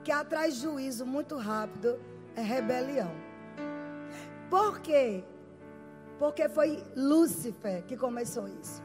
[0.02, 2.00] que atrai juízo muito rápido,
[2.34, 3.12] é rebelião.
[4.48, 5.22] Por quê?
[6.18, 8.82] Porque foi Lúcifer que começou isso.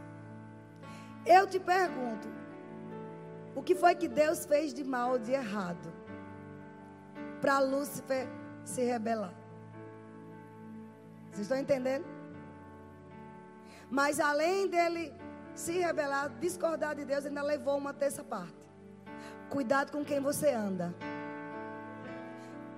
[1.25, 2.27] Eu te pergunto:
[3.55, 6.04] o que foi que Deus fez de mal, de errado,
[7.45, 8.27] para Lúcifer
[8.63, 9.31] se rebelar?
[11.29, 12.03] Vocês estão entendendo?
[13.87, 15.13] Mas além dele
[15.53, 18.65] se rebelar, discordar de Deus, ainda levou uma terça parte.
[19.47, 20.91] Cuidado com quem você anda.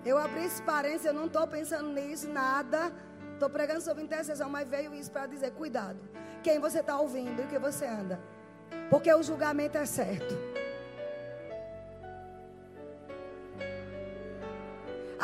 [0.04, 2.92] Eu abri esse parênteses, eu não estou pensando nisso, nada.
[3.36, 6.00] Estou pregando sobre intercessão, mas veio isso para dizer: cuidado.
[6.44, 8.20] Quem você está ouvindo e o que você anda.
[8.90, 10.36] Porque o julgamento é certo.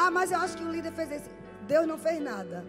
[0.04, 1.30] Ah, mas eu acho que o líder fez isso.
[1.66, 2.66] Deus não fez nada.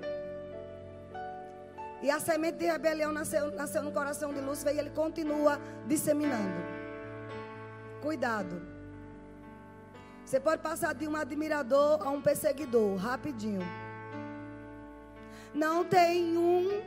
[2.01, 6.61] E a semente de rebelião nasceu, nasceu no coração de Lúcifer e ele continua disseminando.
[8.01, 8.62] Cuidado.
[10.25, 13.66] Você pode passar de um admirador a um perseguidor, rapidinho.
[15.53, 16.83] Não tem um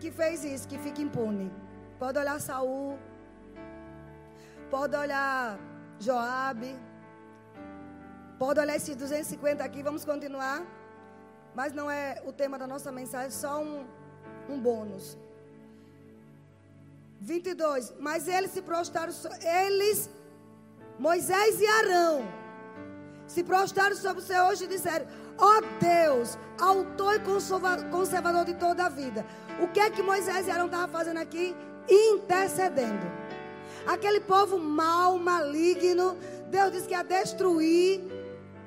[0.00, 1.52] que fez isso, que fica impune.
[1.98, 2.98] Pode olhar Saul.
[4.70, 5.58] Pode olhar
[6.00, 6.74] Joabe.
[8.42, 9.84] Pode olhar esses 250 aqui.
[9.84, 10.66] Vamos continuar.
[11.54, 13.86] Mas não é o tema da nossa mensagem, só um,
[14.48, 15.16] um bônus.
[17.20, 17.94] 22.
[18.00, 19.12] Mas eles se prostraram,
[19.66, 20.10] eles,
[20.98, 22.24] Moisés e Arão,
[23.28, 25.06] se prostraram sobre o Senhor hoje e disseram:
[25.38, 27.20] Ó oh Deus, autor e
[27.90, 29.24] conservador de toda a vida.
[29.60, 31.54] O que é que Moisés e Arão estavam fazendo aqui?
[31.88, 33.06] Intercedendo.
[33.86, 36.16] Aquele povo mau, maligno,
[36.50, 38.21] Deus disse que ia destruir.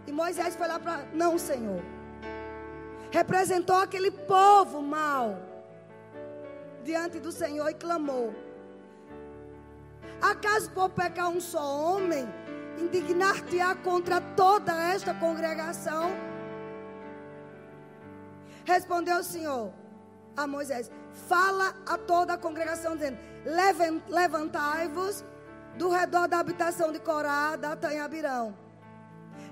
[0.08, 1.82] E Moisés foi lá para: Não, Senhor.
[3.12, 5.38] Representou aquele povo mau
[6.84, 8.34] diante do Senhor e clamou:
[10.22, 12.28] Acaso por pecar um só homem,
[12.78, 16.12] indignar-te-á contra toda esta congregação?
[18.66, 19.72] Respondeu o Senhor
[20.36, 20.92] a Moisés:
[21.28, 23.18] Fala a toda a congregação, dizendo:
[24.10, 25.24] Levantai-vos
[25.78, 28.65] do redor da habitação de Corá, Datã e Abirão.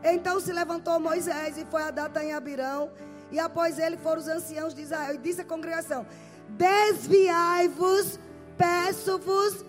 [0.03, 2.91] Então se levantou Moisés e foi a Datã e Abirão,
[3.31, 6.05] e após ele foram os anciãos de Israel, e disse à congregação:
[6.49, 8.19] Desviai-vos,
[8.57, 9.65] peço-vos,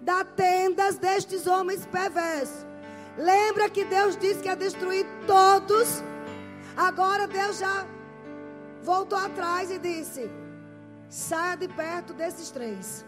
[0.00, 2.64] da tendas destes homens perversos.
[3.18, 6.02] Lembra que Deus disse que ia destruir todos?
[6.76, 7.86] Agora Deus já
[8.82, 10.30] voltou atrás e disse:
[11.08, 13.04] saia de perto desses três.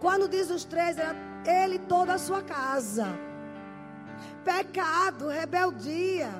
[0.00, 1.14] Quando diz os três, era
[1.46, 3.27] ele e toda a sua casa.
[4.48, 6.30] Pecado, rebeldia.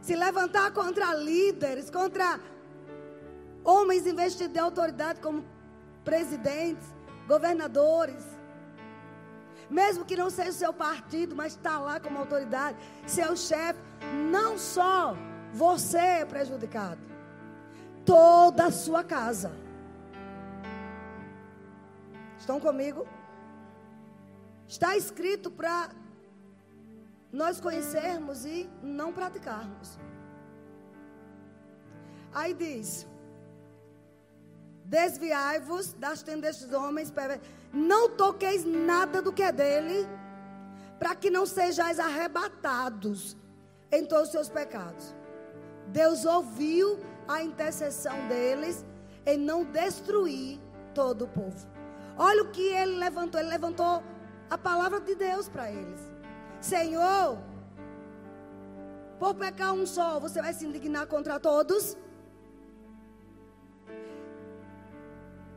[0.00, 2.40] Se levantar contra líderes, contra
[3.64, 5.44] Homens investidos de autoridade como
[6.04, 6.88] presidentes,
[7.28, 8.24] governadores.
[9.70, 13.78] Mesmo que não seja o seu partido, mas está lá como autoridade, seu chefe.
[14.30, 15.16] Não só
[15.52, 17.00] você é prejudicado,
[18.04, 19.52] toda a sua casa.
[22.36, 23.06] Estão comigo?
[24.74, 25.90] Está escrito para
[27.30, 29.98] nós conhecermos e não praticarmos.
[32.32, 33.06] Aí diz:
[34.82, 37.12] Desviai-vos das tendas destes homens,
[37.70, 40.08] não toqueis nada do que é dele,
[40.98, 43.36] para que não sejais arrebatados
[43.90, 45.14] em todos os seus pecados.
[45.88, 48.86] Deus ouviu a intercessão deles
[49.26, 50.58] em não destruir
[50.94, 51.68] todo o povo.
[52.16, 54.02] Olha o que ele levantou, ele levantou
[54.52, 56.00] a palavra de Deus para eles.
[56.60, 57.38] Senhor,
[59.18, 61.96] por pecar um só, você vai se indignar contra todos?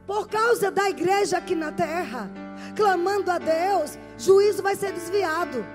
[0.07, 2.31] Por causa da igreja aqui na terra,
[2.73, 5.65] clamando a Deus, juízo vai ser desviado.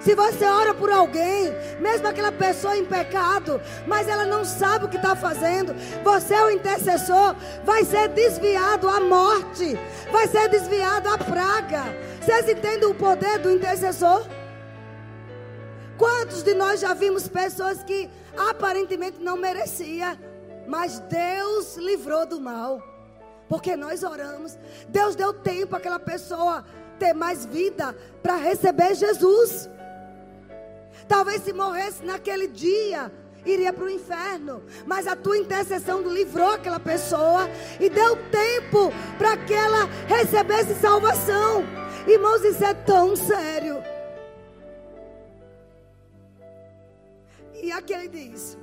[0.00, 4.88] Se você ora por alguém, mesmo aquela pessoa em pecado, mas ela não sabe o
[4.88, 9.78] que está fazendo, você é o intercessor, vai ser desviado a morte,
[10.12, 11.84] vai ser desviado a praga.
[12.26, 14.26] Vocês entendem o poder do intercessor?
[15.96, 20.18] Quantos de nós já vimos pessoas que aparentemente não merecia,
[20.66, 22.82] mas Deus livrou do mal?
[23.48, 24.58] Porque nós oramos.
[24.88, 26.64] Deus deu tempo àquela pessoa
[26.98, 29.70] ter mais vida para receber Jesus.
[31.06, 33.12] Talvez se morresse naquele dia,
[33.44, 34.64] iria para o inferno.
[34.84, 41.85] Mas a tua intercessão livrou aquela pessoa e deu tempo para que ela recebesse salvação.
[42.06, 43.82] Irmãos, isso é tão sério.
[47.54, 48.56] E aqui ele diz: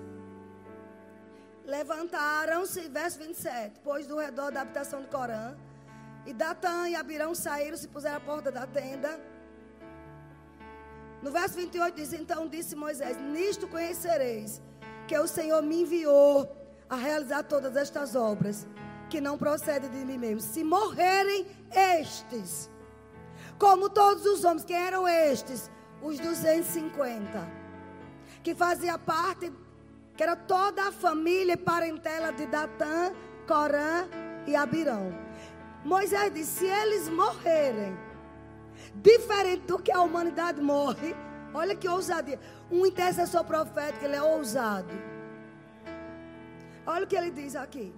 [1.65, 5.55] Levantaram-se, verso 27, pois do redor da habitação de Corã,
[6.25, 9.19] e Datã e Abirão saíram, se puseram à porta da tenda.
[11.21, 14.61] No verso 28 diz: Então disse Moisés: Nisto conhecereis
[15.05, 16.49] que o Senhor me enviou
[16.89, 18.65] a realizar todas estas obras,
[19.09, 20.39] que não procedem de mim mesmo.
[20.39, 21.45] Se morrerem
[21.99, 22.69] estes,
[23.63, 25.71] como todos os homens, que eram estes?
[26.01, 27.49] Os 250,
[28.43, 29.53] que fazia parte
[30.17, 33.13] que era toda a família e parentela de Datã,
[33.47, 34.05] Corã
[34.45, 35.17] e Abirão.
[35.85, 37.97] Moisés disse: se eles morrerem,
[38.95, 41.15] diferente do que a humanidade morre,
[41.53, 42.37] olha que ousadia.
[42.69, 44.93] Um intercessor profético, ele é ousado.
[46.85, 47.95] Olha o que ele diz aqui.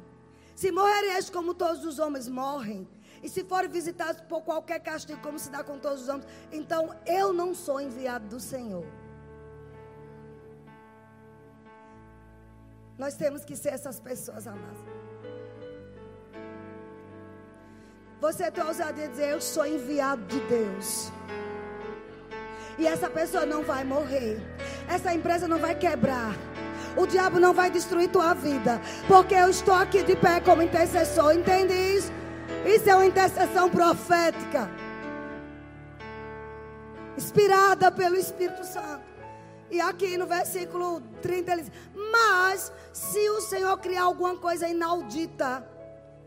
[0.55, 2.88] Se morrerem como todos os homens morrem,
[3.26, 6.95] e se forem visitados por qualquer castigo, como se dá com todos os homens, então
[7.07, 8.86] eu não sou enviado do Senhor.
[12.99, 14.78] Nós temos que ser essas pessoas, amadas.
[18.21, 21.11] Você tem ousadia de dizer: Eu sou enviado de Deus.
[22.78, 24.39] E essa pessoa não vai morrer.
[24.88, 26.36] Essa empresa não vai quebrar.
[26.95, 28.80] O diabo não vai destruir tua vida.
[29.07, 31.34] Porque eu estou aqui de pé como intercessor.
[31.34, 32.11] Entende isso?
[32.66, 34.68] Isso é uma intercessão profética.
[37.16, 39.05] Inspirada pelo Espírito Santo.
[39.70, 41.72] E aqui no versículo 30 ele diz:
[42.11, 45.68] Mas se o Senhor criar alguma coisa inaudita,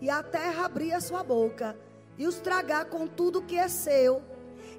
[0.01, 1.77] e a terra abrir a sua boca,
[2.17, 4.23] e os tragar com tudo que é seu,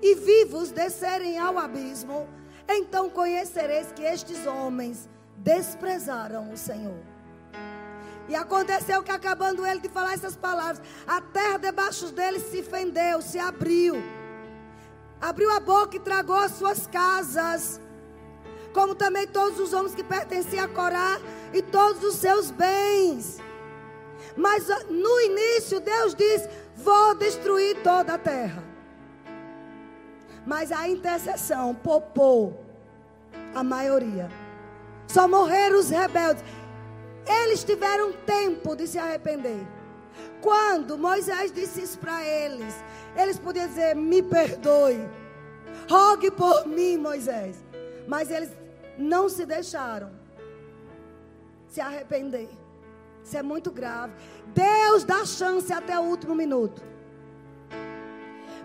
[0.02, 2.28] e vivos descerem ao abismo,
[2.68, 7.19] então conhecereis que estes homens desprezaram o Senhor.
[8.30, 13.24] E aconteceu que, acabando ele de falar essas palavras, a terra debaixo dele se fendeu,
[13.24, 13.96] se abriu.
[15.20, 17.82] Abriu a boca e tragou as suas casas.
[18.72, 21.20] Como também todos os homens que pertenciam a Corá
[21.52, 23.40] e todos os seus bens.
[24.38, 28.64] Mas ah, no início, Deus diz: Vou destruir toda a terra.
[30.46, 32.64] Mas a intercessão popou
[33.56, 34.30] a maioria.
[35.08, 36.44] Só morreram os rebeldes.
[37.30, 39.62] Eles tiveram tempo de se arrepender.
[40.42, 42.74] Quando Moisés disse isso para eles,
[43.16, 45.08] eles podiam dizer: Me perdoe,
[45.88, 47.64] rogue por mim, Moisés.
[48.08, 48.50] Mas eles
[48.98, 50.10] não se deixaram
[51.68, 52.50] se arrepender.
[53.24, 54.14] Isso é muito grave.
[54.48, 56.89] Deus dá chance até o último minuto.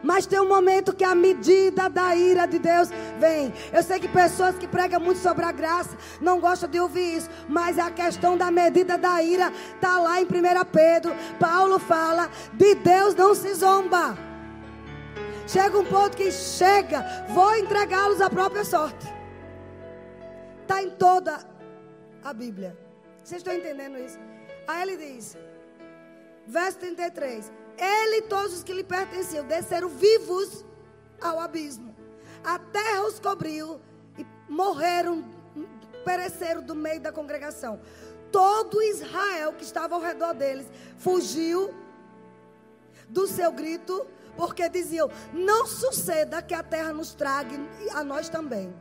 [0.05, 3.53] Mas tem um momento que a medida da ira de Deus vem.
[3.73, 7.31] Eu sei que pessoas que pregam muito sobre a graça não gostam de ouvir isso.
[7.49, 10.29] Mas a questão da medida da ira está lá em 1
[10.71, 11.15] Pedro.
[11.41, 14.17] Paulo fala: de Deus não se zomba.
[15.47, 19.13] Chega um ponto que chega, vou entregá-los à própria sorte.
[20.63, 21.39] Está em toda
[22.23, 22.77] a Bíblia.
[23.23, 24.19] Vocês estão entendendo isso?
[24.67, 25.37] Aí ele diz,
[26.47, 27.51] verso 33.
[27.77, 30.65] Ele e todos os que lhe pertenciam desceram vivos
[31.21, 31.95] ao abismo.
[32.43, 33.81] A terra os cobriu
[34.19, 35.25] e morreram,
[36.05, 37.81] pereceram do meio da congregação.
[38.31, 40.67] Todo Israel que estava ao redor deles
[40.97, 41.75] fugiu
[43.09, 44.07] do seu grito,
[44.37, 47.57] porque diziam: Não suceda que a terra nos trague
[47.93, 48.75] a nós também.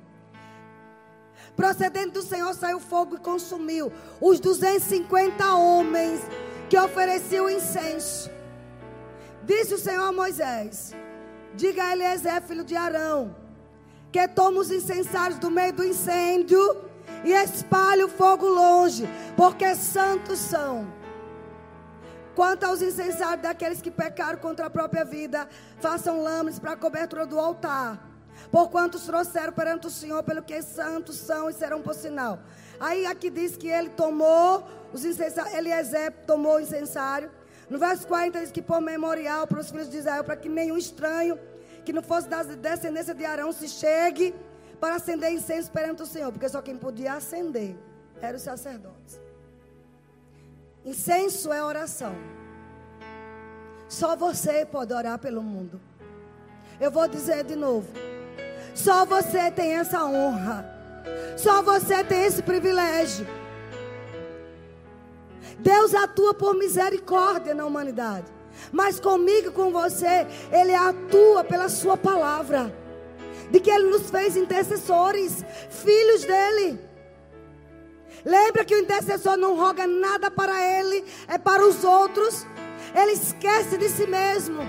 [1.56, 6.20] Procedendo do Senhor saiu fogo e consumiu os 250 homens
[6.70, 8.33] que ofereciam incenso.
[9.44, 10.94] Disse o Senhor a Moisés:
[11.54, 13.36] Diga a Eliezer, filho de Arão,
[14.12, 16.62] que toma os incensários do meio do incêndio
[17.26, 20.88] e espalhe o fogo longe, porque santos são.
[22.34, 25.48] Quanto aos incensários daqueles que pecaram contra a própria vida,
[25.80, 28.10] façam lâminas para a cobertura do altar.
[28.50, 32.40] Porquanto os trouxeram perante o Senhor, pelo que santos são e serão por sinal.
[32.80, 37.30] Aí aqui diz que ele tomou os incensários, Eliezer tomou o incensário
[37.70, 40.78] no verso 40 diz que por memorial para os filhos de Israel, para que nenhum
[40.78, 41.40] estranho
[41.86, 44.34] que não fosse da descendência de Arão se chegue
[44.80, 47.76] para acender incenso perante o Senhor, porque só quem podia acender
[48.22, 49.22] eram os sacerdotes.
[50.86, 52.16] Incenso é oração.
[53.88, 55.80] Só você pode orar pelo mundo.
[56.80, 57.88] Eu vou dizer de novo.
[58.74, 60.66] Só você tem essa honra.
[61.38, 63.26] Só você tem esse privilégio.
[65.60, 68.26] Deus atua por misericórdia na humanidade.
[68.72, 72.74] Mas comigo e com você, Ele atua pela Sua palavra.
[73.50, 76.80] De que Ele nos fez intercessores, filhos dEle.
[78.26, 82.46] Lembra que o intercessor não roga nada para Ele, é para os outros.
[82.96, 84.62] Ele esquece de si mesmo.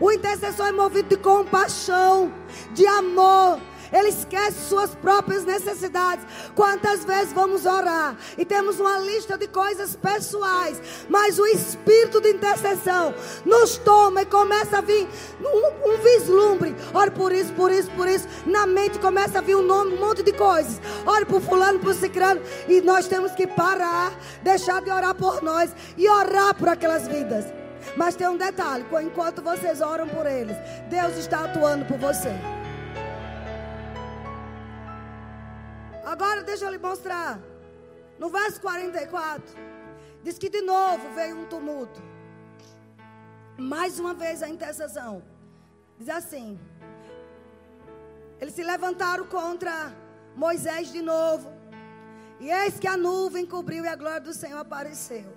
[0.00, 2.32] O intercessor é movido de compaixão,
[2.72, 3.60] de amor,
[3.92, 6.24] ele esquece suas próprias necessidades.
[6.54, 12.30] Quantas vezes vamos orar e temos uma lista de coisas pessoais, mas o espírito de
[12.30, 13.14] intercessão
[13.44, 15.08] nos toma e começa a vir
[15.40, 16.74] um, um vislumbre.
[16.94, 18.26] Ore por isso, por isso, por isso.
[18.46, 20.80] Na mente começa a vir um nome, um monte de coisas.
[21.06, 22.40] Ore por fulano, por cicrano.
[22.68, 24.12] E nós temos que parar,
[24.42, 27.44] deixar de orar por nós e orar por aquelas vidas.
[27.96, 30.56] Mas tem um detalhe: enquanto vocês oram por eles,
[30.88, 32.59] Deus está atuando por você.
[36.12, 37.40] Agora deixa eu lhe mostrar.
[38.18, 39.54] No verso 44,
[40.24, 42.02] diz que de novo veio um tumulto.
[43.56, 45.22] Mais uma vez a intercessão.
[45.96, 46.58] Diz assim:
[48.40, 49.94] Eles se levantaram contra
[50.34, 51.48] Moisés de novo.
[52.40, 55.32] E eis que a nuvem cobriu e a glória do Senhor apareceu.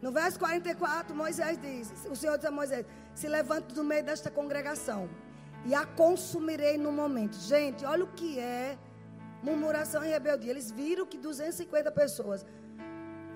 [0.00, 4.30] No verso 44, Moisés diz: O Senhor diz a Moisés: Se levante do meio desta
[4.30, 5.10] congregação
[5.64, 7.36] e a consumirei no momento.
[7.36, 8.78] Gente, olha o que é
[9.42, 10.50] murmuração e rebeldia.
[10.50, 12.44] Eles viram que 250 pessoas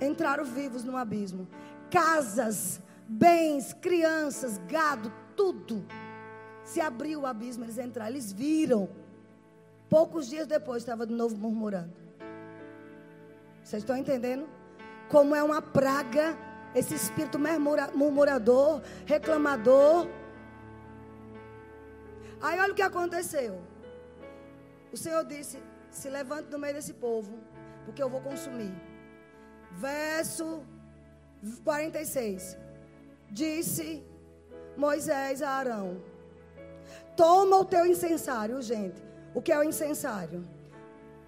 [0.01, 1.49] entraram vivos no abismo.
[1.91, 5.85] Casas, bens, crianças, gado, tudo.
[6.64, 8.89] Se abriu o abismo, eles entraram, eles viram.
[9.89, 11.93] Poucos dias depois estava de novo murmurando.
[13.62, 14.49] Vocês estão entendendo?
[15.09, 16.37] Como é uma praga
[16.75, 17.39] esse espírito
[17.95, 20.09] murmurador, reclamador.
[22.41, 23.61] Aí olha o que aconteceu.
[24.93, 25.59] O Senhor disse:
[25.91, 27.39] Se levante no meio desse povo,
[27.85, 28.74] porque eu vou consumir.
[29.72, 30.62] Verso
[31.64, 32.57] 46.
[33.30, 34.05] Disse
[34.76, 36.03] Moisés a Arão:
[37.16, 39.03] Toma o teu incensário, gente.
[39.35, 40.45] O que é o incensário?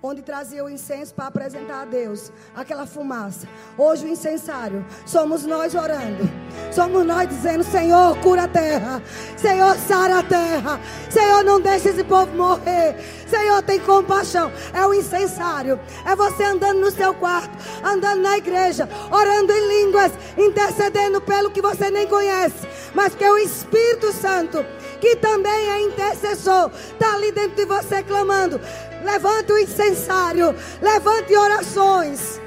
[0.06, 3.48] Onde trazia o incenso para apresentar a Deus, aquela fumaça.
[3.76, 6.28] Hoje o incensário somos nós orando.
[6.72, 9.02] Somos nós dizendo: Senhor, cura a terra.
[9.36, 10.80] Senhor, sara a terra.
[11.10, 12.96] Senhor, não deixe esse povo morrer.
[13.26, 14.52] Senhor, tem compaixão.
[14.72, 15.80] É o incensário.
[16.04, 21.60] É você andando no seu quarto, andando na igreja, orando em línguas, intercedendo pelo que
[21.60, 24.64] você nem conhece, mas que é o Espírito Santo
[25.00, 28.60] que também é intercessor, está ali dentro de você clamando.
[29.06, 30.48] Levante o incensário,
[30.82, 32.40] levante orações.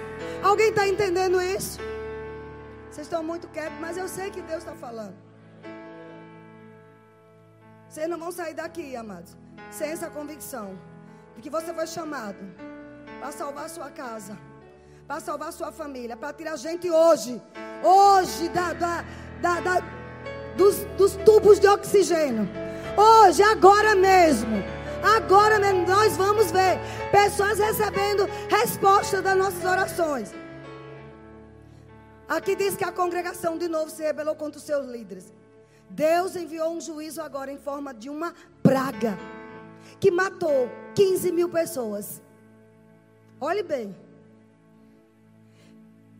[0.43, 1.79] Alguém está entendendo isso?
[2.91, 5.15] Vocês estão muito quietos, mas eu sei que Deus está falando.
[7.87, 9.37] Vocês não vão sair daqui, amados,
[9.71, 10.77] sem essa convicção
[11.35, 12.37] de que você foi chamado
[13.19, 14.37] para salvar sua casa,
[15.07, 17.41] para salvar sua família, para tirar gente hoje,
[17.81, 19.05] hoje da, da,
[19.41, 19.75] da, da
[20.57, 22.47] dos, dos tubos de oxigênio.
[22.97, 24.78] Hoje, agora mesmo.
[25.03, 26.79] Agora mesmo nós vamos ver
[27.11, 30.33] pessoas recebendo resposta das nossas orações.
[32.27, 35.33] Aqui diz que a congregação de novo se rebelou contra os seus líderes.
[35.89, 39.17] Deus enviou um juízo agora em forma de uma praga
[39.99, 42.21] que matou 15 mil pessoas.
[43.41, 43.95] Olhe bem.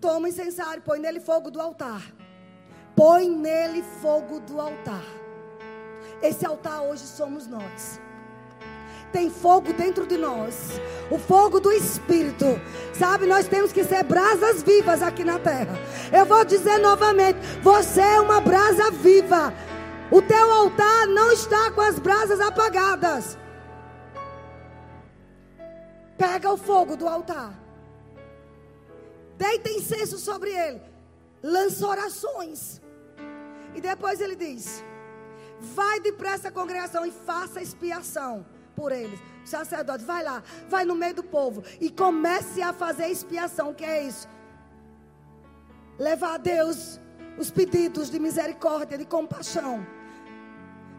[0.02, 2.02] Toma incensário, põe nele fogo do altar
[3.00, 5.06] põe nele fogo do altar.
[6.22, 7.98] Esse altar hoje somos nós.
[9.12, 10.80] Tem fogo dentro de nós,
[11.10, 12.46] o fogo do Espírito,
[12.94, 13.26] sabe?
[13.26, 15.76] Nós temos que ser brasas vivas aqui na terra.
[16.16, 19.52] Eu vou dizer novamente: você é uma brasa viva.
[20.12, 23.38] O teu altar não está com as brasas apagadas.
[26.16, 27.54] Pega o fogo do altar,
[29.38, 30.82] deita incenso sobre ele,
[31.42, 32.80] lança orações.
[33.74, 34.84] E depois ele diz:
[35.60, 38.46] Vai depressa a congregação e faça expiação
[38.80, 39.20] por eles.
[39.44, 43.72] Sacerdote, vai lá, vai no meio do povo e comece a fazer expiação.
[43.72, 44.28] O que é isso?
[45.98, 47.00] Levar a Deus
[47.38, 49.86] os pedidos de misericórdia, de compaixão.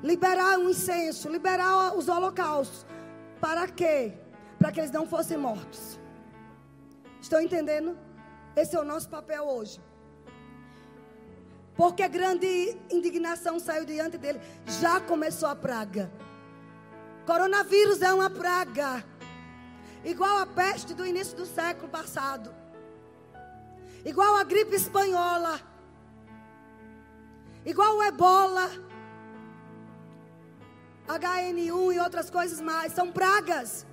[0.02, 2.86] Liberar um incenso, liberar os holocaustos.
[3.40, 4.12] Para quê?
[4.58, 5.98] Para que eles não fossem mortos.
[7.20, 7.96] Estão entendendo?
[8.54, 9.80] Esse é o nosso papel hoje.
[11.74, 14.40] Porque grande indignação saiu diante dele.
[14.80, 16.10] Já começou a praga.
[17.26, 19.04] Coronavírus é uma praga.
[20.04, 22.54] Igual a peste do início do século passado.
[24.04, 25.60] Igual a gripe espanhola.
[27.64, 28.70] Igual o ebola.
[31.08, 32.92] HN1 e outras coisas mais.
[32.92, 33.86] São pragas.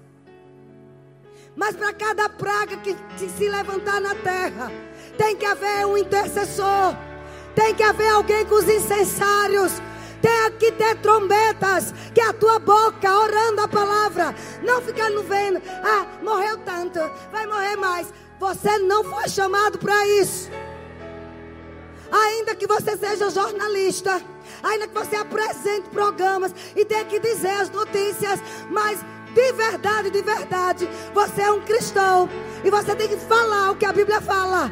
[1.55, 2.95] Mas para cada praga que
[3.29, 4.71] se levantar na terra,
[5.17, 6.95] tem que haver um intercessor
[7.57, 9.71] tem que haver alguém com os incensários.
[10.27, 16.05] Tem que ter trombetas, que a tua boca orando a palavra, não ficando vendo, ah,
[16.21, 16.99] morreu tanto,
[17.31, 18.13] vai morrer mais.
[18.37, 20.49] Você não foi chamado para isso.
[22.11, 24.21] Ainda que você seja jornalista,
[24.61, 28.99] ainda que você apresente programas e tenha que dizer as notícias, mas
[29.33, 32.27] de verdade, de verdade, você é um cristão
[32.65, 34.69] e você tem que falar o que a Bíblia fala.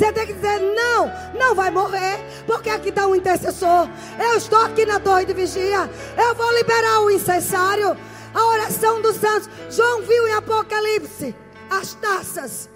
[0.00, 3.86] Você tem que dizer: não, não vai morrer, porque aqui está um intercessor.
[4.18, 5.90] Eu estou aqui na torre de vigia.
[6.16, 7.94] Eu vou liberar o incensário,
[8.32, 9.50] a oração dos santos.
[9.68, 11.36] João viu em Apocalipse
[11.68, 12.70] as taças,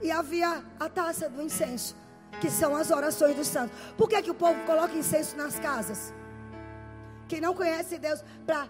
[0.00, 1.96] e havia a taça do incenso,
[2.40, 3.76] que são as orações dos santos.
[3.98, 6.14] Por que, que o povo coloca incenso nas casas?
[7.26, 8.68] Quem não conhece Deus, para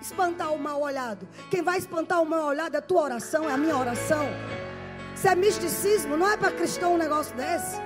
[0.00, 1.26] espantar o mal olhado.
[1.50, 4.28] Quem vai espantar o mal olhado é a tua oração, é a minha oração.
[5.22, 7.80] Isso é misticismo, não é para cristão um negócio desse.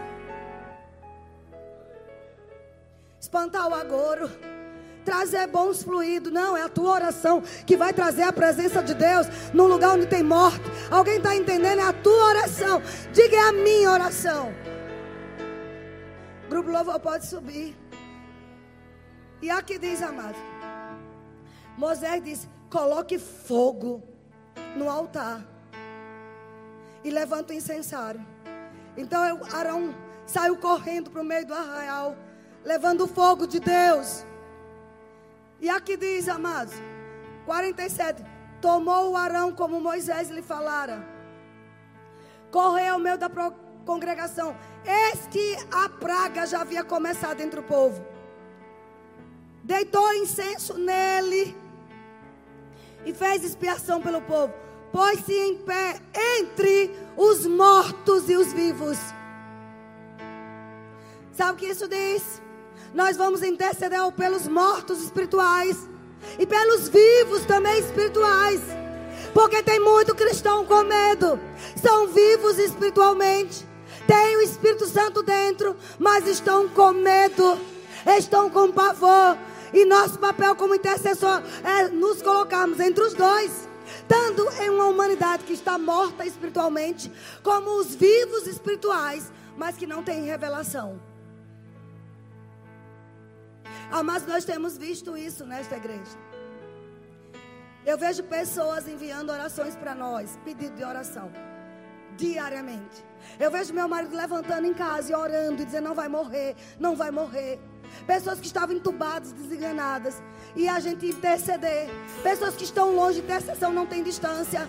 [3.21, 4.31] Espantar o agouro.
[5.05, 6.33] Trazer bons fluidos.
[6.33, 10.07] Não, é a tua oração que vai trazer a presença de Deus num lugar onde
[10.07, 10.63] tem morte.
[10.91, 11.79] Alguém está entendendo?
[11.79, 12.81] É a tua oração.
[13.13, 14.55] Diga é a minha oração.
[16.49, 17.77] grupo louvor pode subir.
[19.43, 20.39] E aqui diz, amado.
[21.77, 24.03] Moisés diz: coloque fogo
[24.75, 25.56] no altar
[27.07, 28.21] e levanta o incensário.
[28.97, 29.95] Então Arão
[30.27, 32.17] saiu correndo para o meio do arraial,
[32.65, 34.27] levando o fogo de Deus.
[35.61, 36.75] E aqui diz, amados,
[37.45, 38.25] 47:
[38.61, 41.07] Tomou o Arão como Moisés lhe falara,
[42.51, 43.31] correu ao meio da
[43.85, 44.57] congregação.
[44.85, 48.05] Eis que a praga já havia começado entre o povo.
[49.63, 51.57] Deitou incenso nele
[53.05, 54.66] e fez expiação pelo povo.
[54.97, 56.01] Pôs-se em pé
[56.39, 58.97] entre os mortos e os vivos.
[61.35, 62.41] Sabe o que isso diz?
[62.95, 65.77] Nós vamos interceder pelos mortos espirituais
[66.39, 68.63] e pelos vivos também espirituais.
[69.35, 71.39] Porque tem muito cristão com medo.
[71.79, 73.69] São vivos espiritualmente.
[74.07, 77.59] Tem o Espírito Santo dentro, mas estão com medo.
[78.17, 79.37] Estão com pavor.
[79.75, 83.66] E nosso papel como intercessor é nos colocarmos entre os dois.
[84.09, 87.11] Tanto em uma humanidade que está morta espiritualmente,
[87.43, 91.01] como os vivos espirituais, mas que não tem revelação.
[93.91, 96.17] Ah, mas nós temos visto isso nesta igreja.
[97.85, 101.31] Eu vejo pessoas enviando orações para nós, pedido de oração,
[102.17, 103.05] diariamente.
[103.39, 106.97] Eu vejo meu marido levantando em casa e orando e dizendo: não vai morrer, não
[106.97, 107.61] vai morrer.
[108.07, 110.23] Pessoas que estavam entubadas, desenganadas.
[110.55, 111.89] E a gente interceder.
[112.23, 114.69] Pessoas que estão longe, intercessão não tem distância.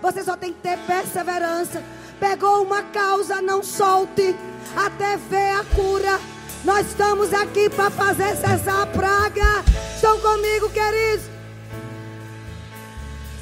[0.00, 1.82] Você só tem que ter perseverança.
[2.20, 4.34] Pegou uma causa, não solte.
[4.76, 6.20] Até ver a cura.
[6.64, 9.64] Nós estamos aqui para fazer cessar a praga.
[9.94, 11.26] Estão comigo, queridos?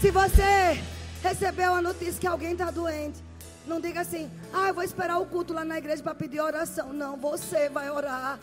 [0.01, 0.83] Se você
[1.23, 3.23] recebeu a notícia que alguém está doente,
[3.67, 6.93] não diga assim, ah, eu vou esperar o culto lá na igreja para pedir oração.
[6.93, 8.41] Não, você vai orar.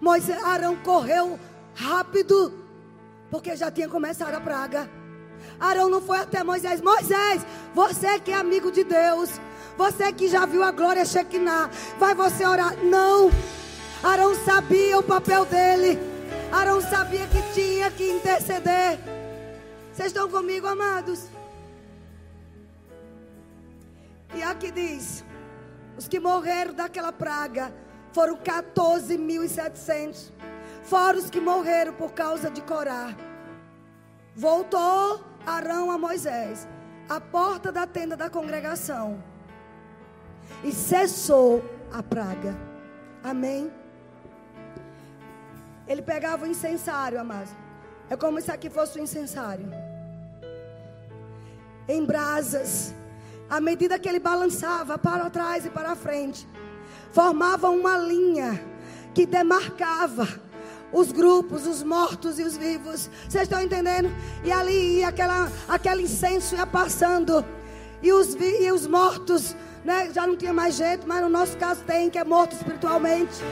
[0.00, 1.38] Moisés, Arão correu
[1.74, 2.52] rápido,
[3.30, 4.88] porque já tinha começado a praga.
[5.58, 6.80] Arão não foi até Moisés.
[6.80, 9.40] Moisés, você que é amigo de Deus,
[9.76, 12.76] você que já viu a glória Shekinah, vai você orar?
[12.82, 13.30] Não.
[14.02, 15.98] Arão sabia o papel dele.
[16.52, 18.98] Arão sabia que tinha que interceder.
[19.92, 21.26] Vocês estão comigo, amados?
[24.34, 25.24] E aqui diz:
[25.96, 27.72] os que morreram daquela praga
[28.16, 30.32] foram 14.700.
[30.82, 33.14] Fora os que morreram por causa de Corá.
[34.34, 36.66] Voltou Arão a Moisés,
[37.10, 39.22] à porta da tenda da congregação
[40.64, 41.62] e cessou
[41.92, 42.56] a praga.
[43.22, 43.70] Amém?
[45.86, 47.52] Ele pegava o incensário, amados.
[48.08, 49.68] É como se aqui fosse o incensário.
[51.86, 52.94] Em brasas.
[53.48, 56.48] À medida que ele balançava para trás e para frente,
[57.16, 58.62] formava uma linha
[59.14, 60.28] que demarcava
[60.92, 63.08] os grupos, os mortos e os vivos.
[63.26, 64.14] Vocês estão entendendo?
[64.44, 67.42] E ali aquela, aquele incenso ia passando.
[68.02, 70.10] E os, e os mortos né?
[70.12, 73.42] Já não tinha mais jeito, mas no nosso caso tem, que é morto espiritualmente.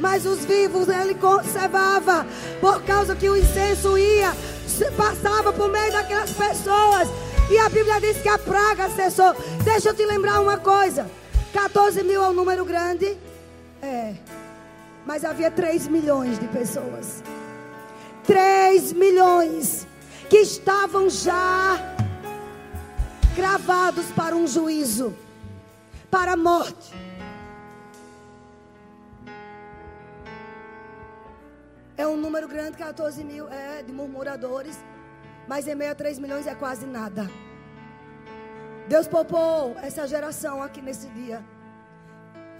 [0.00, 2.26] Mas os vivos ele conservava,
[2.60, 4.32] por causa que o incenso ia,
[4.96, 7.08] passava por meio daquelas pessoas.
[7.48, 9.36] E a Bíblia diz que a praga cessou.
[9.62, 11.08] Deixa eu te lembrar uma coisa:
[11.54, 13.16] 14 mil é um número grande.
[13.80, 14.16] É.
[15.06, 17.22] Mas havia 3 milhões de pessoas.
[18.24, 19.86] 3 milhões
[20.28, 21.78] que estavam já
[23.36, 25.14] gravados para um juízo
[26.10, 26.92] para a morte.
[31.96, 34.76] É um número grande, 14 mil é, de murmuradores.
[35.46, 37.30] Mas em meio a 3 milhões é quase nada.
[38.88, 41.44] Deus poupou essa geração aqui nesse dia.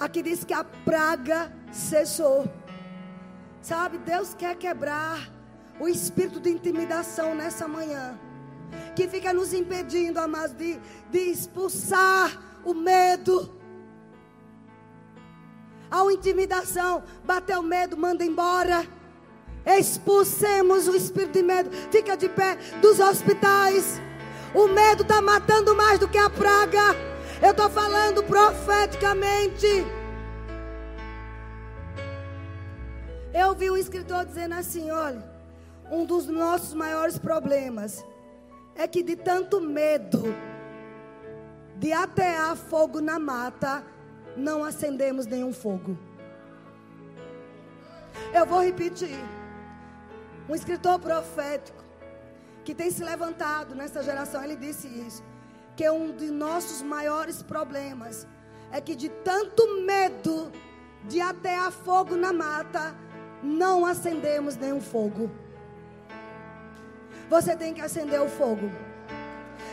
[0.00, 2.48] Aqui diz que a praga cessou.
[3.60, 5.30] Sabe, Deus quer quebrar
[5.78, 8.18] o espírito de intimidação nessa manhã.
[8.96, 13.54] Que fica nos impedindo, amados, de, de expulsar o medo.
[15.90, 18.86] A intimidação, bateu medo, manda embora.
[19.64, 21.70] Expulsemos o espírito de medo.
[21.90, 24.00] Fica de pé dos hospitais.
[24.54, 26.94] O medo está matando mais do que a praga.
[27.42, 29.66] Eu estou falando profeticamente.
[33.34, 35.22] Eu vi um escritor dizendo assim: olha,
[35.90, 38.04] um dos nossos maiores problemas
[38.76, 40.22] é que de tanto medo
[41.76, 43.84] de atear fogo na mata,
[44.36, 45.98] não acendemos nenhum fogo.
[48.32, 49.18] Eu vou repetir.
[50.48, 51.83] Um escritor profético
[52.64, 55.22] que tem se levantado nessa geração, ele disse isso,
[55.76, 58.26] que um de nossos maiores problemas
[58.72, 60.50] é que de tanto medo
[61.04, 62.94] de atear fogo na mata,
[63.42, 65.30] não acendemos nenhum fogo.
[67.28, 68.70] você tem que acender o fogo.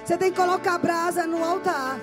[0.04, 2.00] Você tem que colocar brasa no altar.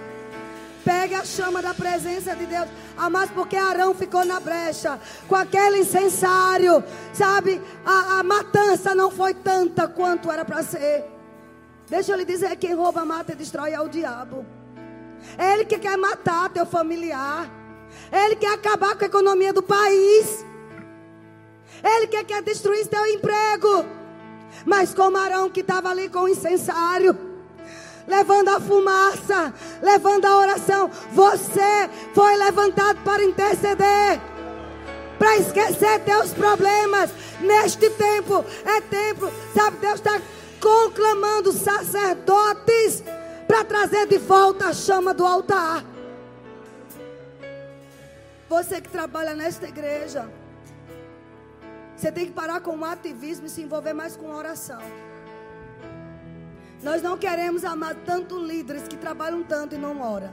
[0.88, 2.66] Pegue a chama da presença de Deus.
[3.10, 6.82] Mas porque Arão ficou na brecha com aquele incensário,
[7.12, 7.60] sabe?
[7.84, 11.04] A, a matança não foi tanta quanto era para ser.
[11.90, 14.46] Deixa eu lhe dizer: quem rouba, mata e destrói é o diabo.
[15.36, 17.50] É ele que quer matar teu familiar.
[18.10, 20.42] É ele quer acabar com a economia do país.
[21.82, 23.84] É ele que quer destruir teu emprego.
[24.64, 27.27] Mas como Arão que estava ali com o incensário,
[28.08, 29.52] levando a fumaça,
[29.82, 34.20] levando a oração, você foi levantado para interceder.
[35.18, 37.10] Para esquecer teus problemas.
[37.40, 39.76] Neste tempo é tempo, sabe?
[39.78, 40.20] Deus está
[40.60, 43.04] conclamando sacerdotes
[43.46, 45.84] para trazer de volta a chama do altar.
[48.48, 50.28] Você que trabalha nesta igreja,
[51.94, 54.80] você tem que parar com o ativismo e se envolver mais com oração.
[56.82, 60.32] Nós não queremos amar tanto líderes que trabalham tanto e não oram.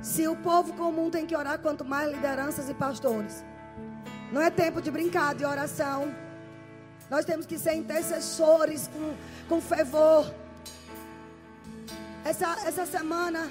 [0.00, 3.44] Se o povo comum tem que orar, quanto mais lideranças e pastores.
[4.32, 6.14] Não é tempo de brincar de oração.
[7.10, 9.14] Nós temos que ser intercessores com,
[9.48, 10.32] com fervor.
[12.24, 13.50] Essa, essa semana,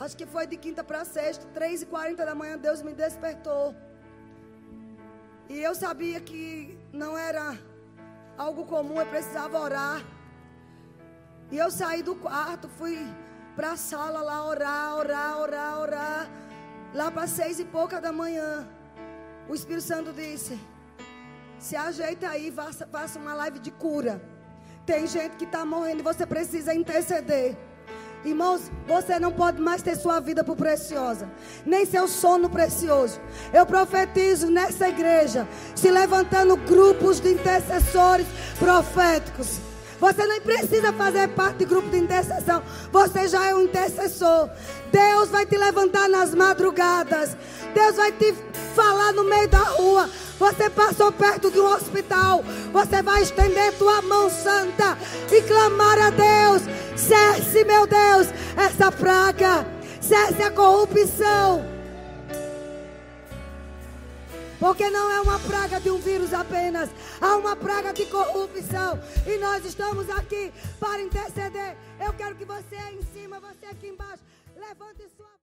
[0.00, 3.76] acho que foi de quinta para sexta, três e quarenta da manhã, Deus me despertou.
[5.48, 7.56] E eu sabia que não era
[8.38, 10.02] algo comum, eu precisava orar.
[11.50, 12.96] E eu saí do quarto, fui
[13.56, 16.30] para a sala lá orar, orar, orar, orar.
[16.94, 18.66] Lá para seis e pouca da manhã,
[19.48, 20.58] o Espírito Santo disse:
[21.58, 24.22] Se ajeita aí, faça, faça uma live de cura.
[24.86, 27.56] Tem gente que está morrendo e você precisa interceder.
[28.24, 31.28] Irmãos, você não pode mais ter sua vida por preciosa,
[31.64, 33.20] nem seu sono precioso.
[33.52, 38.26] Eu profetizo nessa igreja, se levantando grupos de intercessores
[38.58, 39.67] proféticos.
[40.00, 42.62] Você nem precisa fazer parte de grupo de intercessão.
[42.92, 44.48] Você já é um intercessor.
[44.92, 47.36] Deus vai te levantar nas madrugadas.
[47.74, 48.32] Deus vai te
[48.74, 50.08] falar no meio da rua.
[50.38, 52.44] Você passou perto de um hospital.
[52.72, 54.96] Você vai estender tua mão santa
[55.32, 56.62] e clamar a Deus.
[56.96, 59.66] Cesse, meu Deus, essa praga.
[60.00, 61.77] Cesse a corrupção.
[64.58, 66.90] Porque não é uma praga de um vírus apenas,
[67.20, 68.98] há uma praga de corrupção.
[69.26, 71.76] E nós estamos aqui para interceder.
[72.00, 74.22] Eu quero que você aí em cima, você aqui embaixo,
[74.56, 75.28] levante sua